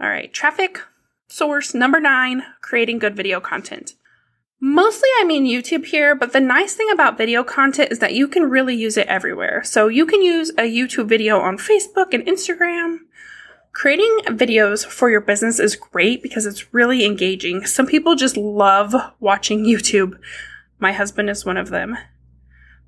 All 0.00 0.08
right, 0.08 0.32
traffic 0.32 0.80
source 1.28 1.74
number 1.74 2.00
nine, 2.00 2.42
creating 2.60 2.98
good 2.98 3.14
video 3.14 3.38
content. 3.38 3.94
Mostly 4.60 5.08
I 5.20 5.24
mean 5.24 5.46
YouTube 5.46 5.86
here, 5.86 6.16
but 6.16 6.32
the 6.32 6.40
nice 6.40 6.74
thing 6.74 6.90
about 6.90 7.16
video 7.16 7.44
content 7.44 7.92
is 7.92 8.00
that 8.00 8.14
you 8.14 8.26
can 8.26 8.50
really 8.50 8.74
use 8.74 8.96
it 8.96 9.06
everywhere. 9.06 9.62
So 9.62 9.86
you 9.86 10.04
can 10.04 10.20
use 10.20 10.50
a 10.50 10.62
YouTube 10.62 11.08
video 11.08 11.38
on 11.38 11.58
Facebook 11.58 12.12
and 12.12 12.26
Instagram. 12.26 12.98
Creating 13.72 14.18
videos 14.26 14.84
for 14.84 15.10
your 15.10 15.20
business 15.20 15.60
is 15.60 15.76
great 15.76 16.24
because 16.24 16.44
it's 16.44 16.74
really 16.74 17.04
engaging. 17.04 17.66
Some 17.66 17.86
people 17.86 18.16
just 18.16 18.36
love 18.36 18.96
watching 19.20 19.64
YouTube. 19.64 20.18
My 20.80 20.90
husband 20.90 21.30
is 21.30 21.46
one 21.46 21.56
of 21.56 21.70
them. 21.70 21.96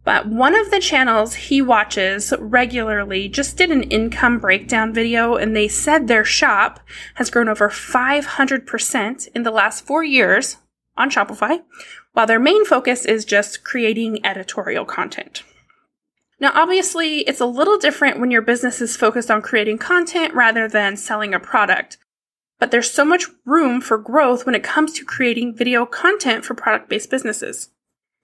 But 0.03 0.27
one 0.27 0.57
of 0.57 0.73
the 0.73 0.81
channels 0.81 1.35
he 1.35 1.63
watches 1.63 2.33
regularly 2.41 3.29
just 3.29 3.57
did 3.57 3.71
an 3.71 3.85
income 3.85 4.41
breakdown 4.41 4.93
video 4.93 5.37
and 5.37 5.55
they 5.55 5.69
said 5.69 6.09
their 6.09 6.25
shop 6.25 6.81
has 7.15 7.31
grown 7.31 7.49
over 7.49 7.69
500% 7.69 9.29
in 9.37 9.43
the 9.45 9.51
last 9.53 9.87
four 9.87 10.03
years 10.03 10.57
on 10.97 11.11
Shopify, 11.11 11.63
while 12.13 12.27
their 12.27 12.41
main 12.41 12.65
focus 12.65 13.05
is 13.05 13.25
just 13.25 13.65
creating 13.65 14.25
editorial 14.25 14.85
content. 14.85 15.43
Now, 16.41 16.53
obviously, 16.55 17.19
it's 17.21 17.41
a 17.41 17.47
little 17.47 17.79
different 17.79 18.19
when 18.19 18.31
your 18.31 18.43
business 18.43 18.81
is 18.81 18.97
focused 18.97 19.31
on 19.31 19.43
creating 19.43 19.79
content 19.79 20.33
rather 20.33 20.67
than 20.67 20.97
selling 20.97 21.35
a 21.35 21.41
product. 21.41 21.99
But 22.59 22.71
there's 22.71 22.91
so 22.91 23.05
much 23.05 23.27
room 23.45 23.81
for 23.81 23.99
growth 23.99 24.47
when 24.47 24.55
it 24.55 24.63
comes 24.63 24.93
to 24.95 25.05
creating 25.05 25.57
video 25.57 25.85
content 25.85 26.45
for 26.45 26.55
product 26.55 26.89
based 26.89 27.11
businesses. 27.11 27.71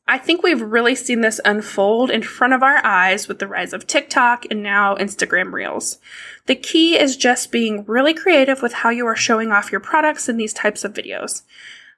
I 0.08 0.18
think 0.18 0.42
we've 0.42 0.62
really 0.62 0.94
seen 0.94 1.20
this 1.20 1.40
unfold 1.44 2.10
in 2.10 2.22
front 2.22 2.52
of 2.52 2.62
our 2.62 2.84
eyes 2.84 3.26
with 3.26 3.40
the 3.40 3.48
rise 3.48 3.72
of 3.72 3.86
TikTok 3.86 4.46
and 4.50 4.62
now 4.62 4.94
Instagram 4.96 5.52
Reels. 5.52 5.98
The 6.46 6.54
key 6.54 6.96
is 6.96 7.16
just 7.16 7.50
being 7.50 7.84
really 7.86 8.14
creative 8.14 8.62
with 8.62 8.72
how 8.72 8.90
you 8.90 9.04
are 9.06 9.16
showing 9.16 9.50
off 9.50 9.72
your 9.72 9.80
products 9.80 10.28
in 10.28 10.36
these 10.36 10.52
types 10.52 10.84
of 10.84 10.94
videos. 10.94 11.42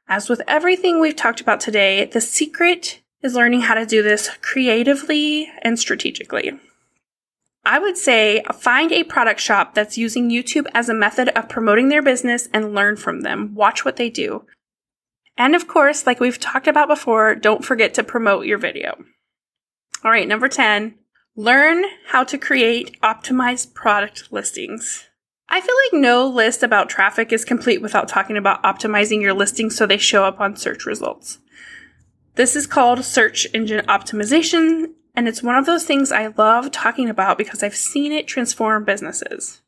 As 0.09 0.31
with 0.31 0.41
everything 0.49 1.01
we've 1.01 1.15
talked 1.15 1.43
about 1.43 1.61
today, 1.61 2.07
the 2.07 2.21
secret 2.23 3.03
is 3.23 3.35
learning 3.35 3.63
how 3.63 3.75
to 3.75 3.85
do 3.85 4.03
this 4.03 4.31
creatively 4.41 5.53
and 5.61 5.79
strategically. 5.79 6.59
I 7.67 7.79
would 7.79 7.99
say 7.99 8.43
find 8.55 8.91
a 8.91 9.05
product 9.05 9.39
shop 9.41 9.75
that's 9.75 9.99
using 9.99 10.31
YouTube 10.31 10.67
as 10.73 10.89
a 10.89 10.95
method 10.95 11.29
of 11.31 11.51
promoting 11.51 11.91
their 11.91 12.01
business 12.01 12.49
and 12.55 12.75
learn 12.75 12.97
from 12.97 13.21
them. 13.21 13.55
Watch 13.55 13.85
what 13.85 13.97
they 13.97 14.09
do. 14.09 14.47
And 15.37 15.55
of 15.55 15.69
course, 15.69 16.07
like 16.07 16.21
we've 16.21 16.41
talked 16.41 16.67
about 16.67 16.89
before, 16.89 17.35
don't 17.35 17.65
forget 17.65 17.93
to 17.95 18.03
promote 18.03 18.47
your 18.47 18.59
video. 18.59 18.97
All 20.03 20.11
right, 20.11 20.27
number 20.27 20.49
10, 20.49 20.95
learn 21.37 21.85
how 22.07 22.25
to 22.25 22.39
create 22.39 22.99
optimized 23.03 23.75
product 23.75 24.33
listings. 24.33 25.08
I 25.51 25.61
feel 25.61 25.75
like 25.87 26.03
no 26.03 26.27
list 26.27 26.63
about 26.63 26.91
traffic 26.91 27.33
is 27.33 27.45
complete 27.45 27.81
without 27.81 28.07
talking 28.09 28.37
about 28.37 28.63
optimizing 28.63 29.23
your 29.23 29.33
listings 29.33 29.77
so 29.77 29.87
they 29.87 29.97
show 29.97 30.25
up 30.25 30.41
on 30.41 30.57
search 30.57 30.85
results. 30.85 31.39
This 32.35 32.55
is 32.55 32.67
called 32.67 33.05
search 33.05 33.47
engine 33.55 33.85
optimization, 33.87 34.93
and 35.15 35.27
it's 35.27 35.43
one 35.43 35.57
of 35.57 35.67
those 35.67 35.85
things 35.85 36.13
I 36.13 36.29
love 36.37 36.71
talking 36.71 37.09
about 37.09 37.39
because 37.39 37.63
I've 37.63 37.75
seen 37.75 38.13
it 38.13 38.29
transform 38.29 38.85
businesses. 38.85 39.63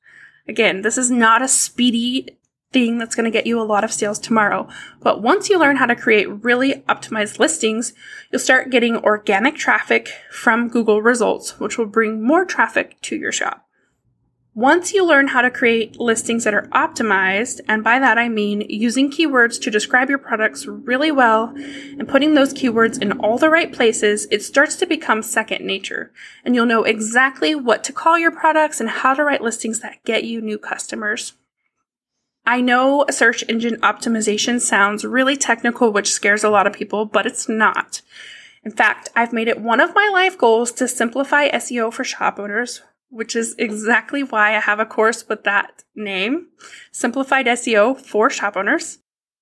Again, 0.46 0.82
this 0.82 0.98
is 0.98 1.10
not 1.10 1.42
a 1.42 1.48
speedy 1.48 2.38
thing 2.72 2.98
that's 2.98 3.14
going 3.14 3.24
to 3.24 3.30
get 3.30 3.46
you 3.46 3.60
a 3.60 3.64
lot 3.64 3.82
of 3.82 3.92
sales 3.92 4.18
tomorrow. 4.18 4.68
But 5.00 5.22
once 5.22 5.48
you 5.48 5.58
learn 5.58 5.76
how 5.76 5.86
to 5.86 5.96
create 5.96 6.44
really 6.44 6.74
optimized 6.88 7.38
listings, 7.38 7.94
you'll 8.30 8.38
start 8.38 8.70
getting 8.70 8.96
organic 8.98 9.56
traffic 9.56 10.10
from 10.30 10.68
Google 10.68 11.02
results, 11.02 11.58
which 11.58 11.78
will 11.78 11.86
bring 11.86 12.22
more 12.22 12.44
traffic 12.44 13.00
to 13.02 13.16
your 13.16 13.32
shop. 13.32 13.66
Once 14.54 14.92
you 14.92 15.06
learn 15.06 15.28
how 15.28 15.40
to 15.40 15.50
create 15.50 16.00
listings 16.00 16.42
that 16.42 16.52
are 16.52 16.66
optimized, 16.72 17.60
and 17.68 17.84
by 17.84 18.00
that 18.00 18.18
I 18.18 18.28
mean 18.28 18.62
using 18.68 19.08
keywords 19.08 19.60
to 19.62 19.70
describe 19.70 20.08
your 20.08 20.18
products 20.18 20.66
really 20.66 21.12
well 21.12 21.54
and 21.56 22.08
putting 22.08 22.34
those 22.34 22.52
keywords 22.52 23.00
in 23.00 23.12
all 23.20 23.38
the 23.38 23.48
right 23.48 23.72
places, 23.72 24.26
it 24.28 24.42
starts 24.42 24.74
to 24.76 24.86
become 24.86 25.22
second 25.22 25.64
nature. 25.64 26.10
And 26.44 26.56
you'll 26.56 26.66
know 26.66 26.82
exactly 26.82 27.54
what 27.54 27.84
to 27.84 27.92
call 27.92 28.18
your 28.18 28.32
products 28.32 28.80
and 28.80 28.90
how 28.90 29.14
to 29.14 29.22
write 29.22 29.40
listings 29.40 29.80
that 29.80 30.02
get 30.04 30.24
you 30.24 30.40
new 30.40 30.58
customers. 30.58 31.34
I 32.44 32.60
know 32.60 33.06
search 33.08 33.44
engine 33.48 33.76
optimization 33.82 34.60
sounds 34.60 35.04
really 35.04 35.36
technical, 35.36 35.92
which 35.92 36.12
scares 36.12 36.42
a 36.42 36.50
lot 36.50 36.66
of 36.66 36.72
people, 36.72 37.04
but 37.04 37.24
it's 37.24 37.48
not. 37.48 38.02
In 38.64 38.72
fact, 38.72 39.10
I've 39.14 39.32
made 39.32 39.46
it 39.46 39.60
one 39.60 39.78
of 39.78 39.94
my 39.94 40.10
life 40.12 40.36
goals 40.36 40.72
to 40.72 40.88
simplify 40.88 41.48
SEO 41.50 41.92
for 41.92 42.02
shop 42.02 42.40
owners, 42.40 42.82
which 43.10 43.36
is 43.36 43.54
exactly 43.58 44.22
why 44.22 44.56
I 44.56 44.60
have 44.60 44.80
a 44.80 44.86
course 44.86 45.28
with 45.28 45.44
that 45.44 45.84
name, 45.94 46.48
Simplified 46.90 47.46
SEO 47.46 48.00
for 48.00 48.30
Shop 48.30 48.56
Owners. 48.56 48.98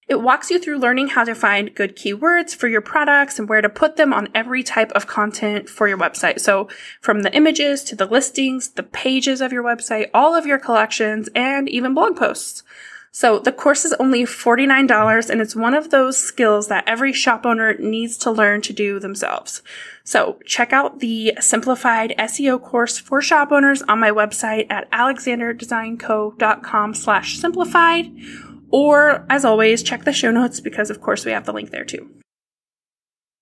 It 0.08 0.22
walks 0.22 0.50
you 0.50 0.58
through 0.58 0.78
learning 0.78 1.08
how 1.08 1.24
to 1.24 1.34
find 1.34 1.74
good 1.74 1.94
keywords 1.94 2.56
for 2.56 2.66
your 2.66 2.80
products 2.80 3.38
and 3.38 3.46
where 3.46 3.60
to 3.60 3.68
put 3.68 3.96
them 3.96 4.14
on 4.14 4.30
every 4.34 4.62
type 4.62 4.90
of 4.92 5.06
content 5.06 5.68
for 5.68 5.86
your 5.86 5.98
website. 5.98 6.40
So 6.40 6.68
from 7.02 7.20
the 7.22 7.34
images 7.36 7.84
to 7.84 7.94
the 7.94 8.06
listings, 8.06 8.70
the 8.70 8.82
pages 8.82 9.42
of 9.42 9.52
your 9.52 9.62
website, 9.62 10.08
all 10.14 10.34
of 10.34 10.46
your 10.46 10.58
collections, 10.58 11.28
and 11.34 11.68
even 11.68 11.92
blog 11.92 12.16
posts. 12.16 12.62
So 13.10 13.38
the 13.38 13.52
course 13.52 13.84
is 13.84 13.92
only 13.94 14.24
$49 14.24 15.30
and 15.30 15.40
it's 15.40 15.56
one 15.56 15.74
of 15.74 15.90
those 15.90 16.16
skills 16.16 16.68
that 16.68 16.84
every 16.86 17.12
shop 17.12 17.44
owner 17.46 17.74
needs 17.78 18.16
to 18.18 18.30
learn 18.30 18.62
to 18.62 18.72
do 18.72 19.00
themselves. 19.00 19.62
So 20.04 20.38
check 20.44 20.72
out 20.72 21.00
the 21.00 21.34
simplified 21.40 22.14
SEO 22.18 22.62
course 22.62 22.98
for 22.98 23.20
shop 23.20 23.50
owners 23.50 23.82
on 23.82 23.98
my 23.98 24.10
website 24.10 24.70
at 24.70 24.88
alexanderdesignco.com 24.92 26.94
slash 26.94 27.38
simplified. 27.38 28.12
Or 28.70 29.26
as 29.30 29.44
always, 29.44 29.82
check 29.82 30.04
the 30.04 30.12
show 30.12 30.30
notes 30.30 30.60
because 30.60 30.90
of 30.90 31.00
course 31.00 31.24
we 31.24 31.32
have 31.32 31.46
the 31.46 31.52
link 31.52 31.70
there 31.70 31.84
too. 31.84 32.10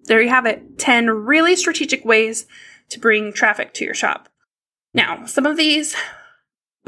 There 0.04 0.22
you 0.22 0.28
have 0.28 0.46
it. 0.46 0.78
10 0.78 1.10
really 1.10 1.56
strategic 1.56 2.04
ways 2.04 2.46
to 2.90 3.00
bring 3.00 3.32
traffic 3.32 3.74
to 3.74 3.84
your 3.84 3.94
shop. 3.94 4.28
Now, 4.94 5.26
some 5.26 5.44
of 5.44 5.56
these 5.56 5.96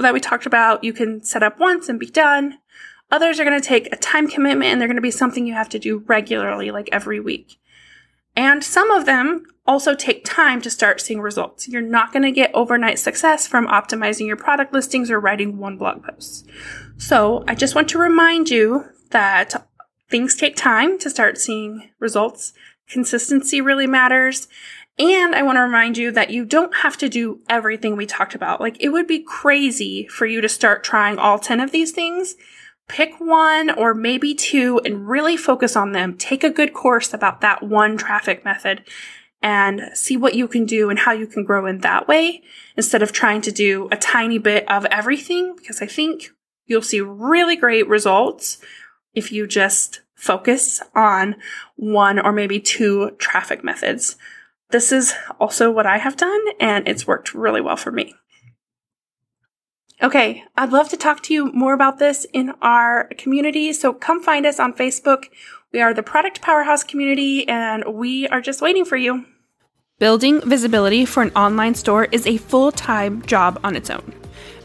that 0.02 0.14
we 0.14 0.20
talked 0.20 0.46
about, 0.46 0.84
you 0.84 0.92
can 0.92 1.22
set 1.22 1.42
up 1.42 1.58
once 1.58 1.88
and 1.88 1.98
be 1.98 2.10
done. 2.10 2.58
Others 3.10 3.40
are 3.40 3.44
going 3.44 3.60
to 3.60 3.66
take 3.66 3.92
a 3.92 3.96
time 3.96 4.28
commitment 4.28 4.70
and 4.70 4.80
they're 4.80 4.88
going 4.88 4.96
to 4.96 5.02
be 5.02 5.10
something 5.10 5.46
you 5.46 5.54
have 5.54 5.68
to 5.70 5.78
do 5.78 6.04
regularly, 6.06 6.70
like 6.70 6.88
every 6.92 7.20
week. 7.20 7.58
And 8.36 8.62
some 8.62 8.90
of 8.90 9.06
them 9.06 9.44
also 9.66 9.94
take 9.94 10.24
time 10.24 10.62
to 10.62 10.70
start 10.70 11.00
seeing 11.00 11.20
results. 11.20 11.68
You're 11.68 11.82
not 11.82 12.12
going 12.12 12.22
to 12.22 12.30
get 12.30 12.54
overnight 12.54 12.98
success 12.98 13.46
from 13.46 13.66
optimizing 13.66 14.26
your 14.26 14.36
product 14.36 14.72
listings 14.72 15.10
or 15.10 15.20
writing 15.20 15.58
one 15.58 15.76
blog 15.76 16.04
post. 16.04 16.48
So 16.96 17.44
I 17.48 17.54
just 17.54 17.74
want 17.74 17.88
to 17.90 17.98
remind 17.98 18.48
you 18.48 18.84
that 19.10 19.68
things 20.10 20.34
take 20.34 20.56
time 20.56 20.98
to 21.00 21.10
start 21.10 21.38
seeing 21.38 21.90
results. 21.98 22.52
Consistency 22.88 23.60
really 23.60 23.86
matters. 23.86 24.48
And 24.98 25.34
I 25.34 25.42
want 25.42 25.56
to 25.56 25.62
remind 25.62 25.96
you 25.96 26.10
that 26.12 26.30
you 26.30 26.44
don't 26.44 26.74
have 26.78 26.96
to 26.98 27.08
do 27.08 27.40
everything 27.48 27.96
we 27.96 28.06
talked 28.06 28.34
about. 28.34 28.60
Like 28.60 28.76
it 28.80 28.88
would 28.88 29.06
be 29.06 29.20
crazy 29.20 30.08
for 30.08 30.26
you 30.26 30.40
to 30.40 30.48
start 30.48 30.82
trying 30.82 31.18
all 31.18 31.38
10 31.38 31.60
of 31.60 31.70
these 31.70 31.92
things 31.92 32.34
pick 32.88 33.20
one 33.20 33.70
or 33.70 33.94
maybe 33.94 34.34
two 34.34 34.80
and 34.84 35.08
really 35.08 35.36
focus 35.36 35.76
on 35.76 35.92
them. 35.92 36.16
Take 36.16 36.42
a 36.42 36.50
good 36.50 36.72
course 36.72 37.14
about 37.14 37.42
that 37.42 37.62
one 37.62 37.96
traffic 37.96 38.44
method 38.44 38.82
and 39.40 39.82
see 39.94 40.16
what 40.16 40.34
you 40.34 40.48
can 40.48 40.64
do 40.64 40.90
and 40.90 40.98
how 40.98 41.12
you 41.12 41.26
can 41.26 41.44
grow 41.44 41.66
in 41.66 41.78
that 41.78 42.08
way 42.08 42.42
instead 42.76 43.02
of 43.02 43.12
trying 43.12 43.40
to 43.42 43.52
do 43.52 43.88
a 43.92 43.96
tiny 43.96 44.38
bit 44.38 44.68
of 44.68 44.84
everything 44.86 45.54
because 45.54 45.80
I 45.80 45.86
think 45.86 46.30
you'll 46.66 46.82
see 46.82 47.00
really 47.00 47.54
great 47.54 47.86
results 47.86 48.58
if 49.14 49.30
you 49.30 49.46
just 49.46 50.00
focus 50.14 50.82
on 50.94 51.36
one 51.76 52.18
or 52.18 52.32
maybe 52.32 52.58
two 52.58 53.12
traffic 53.18 53.62
methods. 53.62 54.16
This 54.70 54.92
is 54.92 55.14
also 55.40 55.70
what 55.70 55.86
I 55.86 55.98
have 55.98 56.16
done 56.16 56.40
and 56.60 56.86
it's 56.86 57.06
worked 57.06 57.34
really 57.34 57.60
well 57.60 57.76
for 57.76 57.90
me. 57.90 58.14
Okay, 60.00 60.44
I'd 60.56 60.70
love 60.70 60.88
to 60.90 60.96
talk 60.96 61.22
to 61.24 61.34
you 61.34 61.50
more 61.52 61.74
about 61.74 61.98
this 61.98 62.26
in 62.32 62.52
our 62.62 63.08
community. 63.18 63.72
So 63.72 63.92
come 63.92 64.22
find 64.22 64.46
us 64.46 64.60
on 64.60 64.74
Facebook. 64.74 65.24
We 65.72 65.80
are 65.80 65.92
the 65.92 66.02
Product 66.02 66.40
Powerhouse 66.40 66.84
community 66.84 67.48
and 67.48 67.84
we 67.94 68.28
are 68.28 68.40
just 68.40 68.62
waiting 68.62 68.84
for 68.84 68.96
you. 68.96 69.24
Building 69.98 70.40
visibility 70.42 71.04
for 71.04 71.22
an 71.22 71.30
online 71.30 71.74
store 71.74 72.04
is 72.12 72.26
a 72.26 72.36
full 72.36 72.70
time 72.70 73.22
job 73.22 73.58
on 73.64 73.74
its 73.74 73.90
own. 73.90 74.14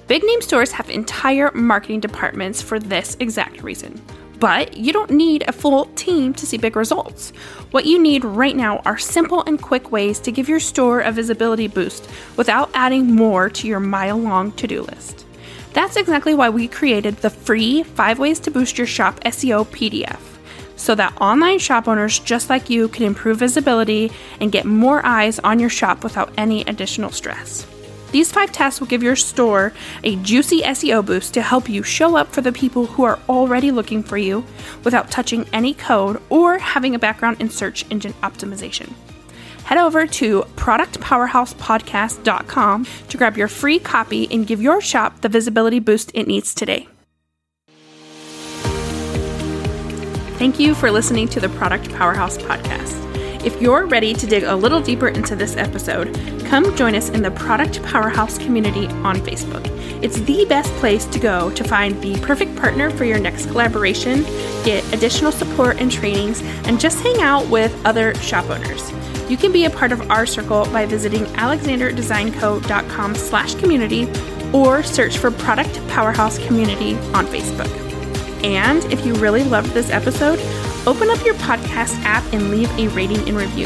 Big 0.07 0.23
name 0.23 0.41
stores 0.41 0.73
have 0.73 0.89
entire 0.89 1.49
marketing 1.53 2.01
departments 2.01 2.61
for 2.61 2.77
this 2.77 3.17
exact 3.19 3.63
reason. 3.63 3.99
But 4.43 4.75
you 4.75 4.91
don't 4.91 5.09
need 5.09 5.45
a 5.47 5.53
full 5.53 5.85
team 5.95 6.33
to 6.33 6.45
see 6.45 6.57
big 6.57 6.75
results. 6.75 7.29
What 7.71 7.85
you 7.85 7.97
need 7.97 8.25
right 8.25 8.57
now 8.57 8.79
are 8.79 8.97
simple 8.97 9.41
and 9.47 9.61
quick 9.61 9.89
ways 9.89 10.19
to 10.19 10.33
give 10.33 10.49
your 10.49 10.59
store 10.59 10.99
a 10.99 11.13
visibility 11.13 11.69
boost 11.69 12.09
without 12.35 12.69
adding 12.73 13.15
more 13.15 13.49
to 13.51 13.67
your 13.69 13.79
mile 13.79 14.17
long 14.17 14.51
to 14.51 14.67
do 14.67 14.81
list. 14.81 15.25
That's 15.71 15.95
exactly 15.95 16.35
why 16.35 16.49
we 16.49 16.67
created 16.67 17.15
the 17.15 17.29
free 17.29 17.83
5 17.83 18.19
Ways 18.19 18.41
to 18.41 18.51
Boost 18.51 18.77
Your 18.77 18.85
Shop 18.85 19.17
SEO 19.21 19.65
PDF 19.67 20.19
so 20.75 20.93
that 20.93 21.15
online 21.21 21.59
shop 21.59 21.87
owners 21.87 22.19
just 22.19 22.49
like 22.49 22.69
you 22.69 22.89
can 22.89 23.05
improve 23.05 23.37
visibility 23.39 24.11
and 24.41 24.51
get 24.51 24.65
more 24.65 25.05
eyes 25.05 25.39
on 25.39 25.57
your 25.57 25.69
shop 25.69 26.03
without 26.03 26.33
any 26.37 26.63
additional 26.63 27.11
stress. 27.11 27.65
These 28.13 28.31
five 28.31 28.51
tests 28.51 28.79
will 28.79 28.87
give 28.87 29.01
your 29.01 29.15
store 29.15 29.73
a 30.03 30.15
juicy 30.17 30.61
SEO 30.61 31.03
boost 31.03 31.33
to 31.33 31.41
help 31.41 31.67
you 31.67 31.81
show 31.81 32.15
up 32.15 32.27
for 32.27 32.41
the 32.41 32.51
people 32.51 32.85
who 32.85 33.03
are 33.03 33.17
already 33.27 33.71
looking 33.71 34.03
for 34.03 34.17
you 34.17 34.45
without 34.83 35.09
touching 35.09 35.47
any 35.51 35.73
code 35.73 36.21
or 36.29 36.59
having 36.59 36.93
a 36.93 36.99
background 36.99 37.41
in 37.41 37.49
search 37.49 37.89
engine 37.89 38.13
optimization. 38.21 38.93
Head 39.63 39.79
over 39.79 40.05
to 40.05 40.43
productpowerhousepodcast.com 40.57 42.87
to 43.09 43.17
grab 43.17 43.35
your 43.35 43.47
free 43.47 43.79
copy 43.79 44.27
and 44.31 44.45
give 44.45 44.61
your 44.61 44.79
shop 44.79 45.21
the 45.21 45.29
visibility 45.29 45.79
boost 45.79 46.11
it 46.13 46.27
needs 46.27 46.53
today. 46.53 46.87
Thank 50.37 50.59
you 50.59 50.75
for 50.75 50.91
listening 50.91 51.27
to 51.29 51.39
the 51.39 51.49
Product 51.49 51.91
Powerhouse 51.95 52.37
podcast. 52.37 52.99
If 53.43 53.59
you're 53.61 53.87
ready 53.87 54.13
to 54.13 54.27
dig 54.27 54.43
a 54.43 54.55
little 54.55 54.81
deeper 54.81 55.07
into 55.07 55.35
this 55.35 55.57
episode, 55.57 56.15
come 56.53 56.75
join 56.75 56.93
us 56.93 57.09
in 57.09 57.23
the 57.23 57.31
Product 57.31 57.81
Powerhouse 57.81 58.37
community 58.37 58.85
on 59.01 59.15
Facebook. 59.15 59.65
It's 60.03 60.19
the 60.19 60.45
best 60.47 60.71
place 60.73 61.03
to 61.05 61.17
go 61.17 61.49
to 61.49 61.63
find 61.63 61.99
the 61.99 62.15
perfect 62.19 62.55
partner 62.57 62.91
for 62.91 63.05
your 63.05 63.17
next 63.17 63.47
collaboration, 63.47 64.21
get 64.63 64.83
additional 64.93 65.31
support 65.31 65.77
and 65.79 65.91
trainings, 65.91 66.43
and 66.65 66.79
just 66.79 67.01
hang 67.01 67.19
out 67.21 67.47
with 67.47 67.75
other 67.87 68.13
shop 68.17 68.47
owners. 68.51 68.91
You 69.27 69.35
can 69.35 69.51
be 69.51 69.65
a 69.65 69.69
part 69.71 69.91
of 69.91 70.11
our 70.11 70.27
circle 70.27 70.65
by 70.65 70.85
visiting 70.85 71.23
alexanderdesignco.com 71.23 73.15
slash 73.15 73.55
community 73.55 74.07
or 74.53 74.83
search 74.83 75.17
for 75.17 75.31
Product 75.31 75.75
Powerhouse 75.87 76.37
Community 76.45 76.93
on 77.15 77.25
Facebook. 77.25 77.71
And 78.43 78.83
if 78.93 79.03
you 79.07 79.15
really 79.15 79.43
loved 79.43 79.71
this 79.71 79.89
episode, 79.89 80.37
open 80.85 81.09
up 81.09 81.25
your 81.25 81.33
podcast 81.33 81.95
app 82.03 82.23
and 82.31 82.51
leave 82.51 82.69
a 82.77 82.89
rating 82.89 83.27
and 83.27 83.35
review. 83.35 83.65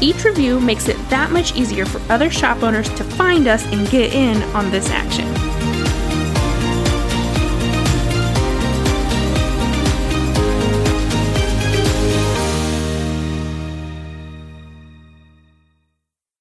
Each 0.00 0.24
review 0.24 0.60
makes 0.60 0.88
it 0.88 0.96
that 1.08 1.30
much 1.30 1.54
easier 1.54 1.86
for 1.86 2.00
other 2.12 2.30
shop 2.30 2.62
owners 2.62 2.88
to 2.90 3.04
find 3.04 3.46
us 3.46 3.64
and 3.66 3.88
get 3.90 4.12
in 4.12 4.42
on 4.54 4.70
this 4.70 4.90
action. 4.90 5.53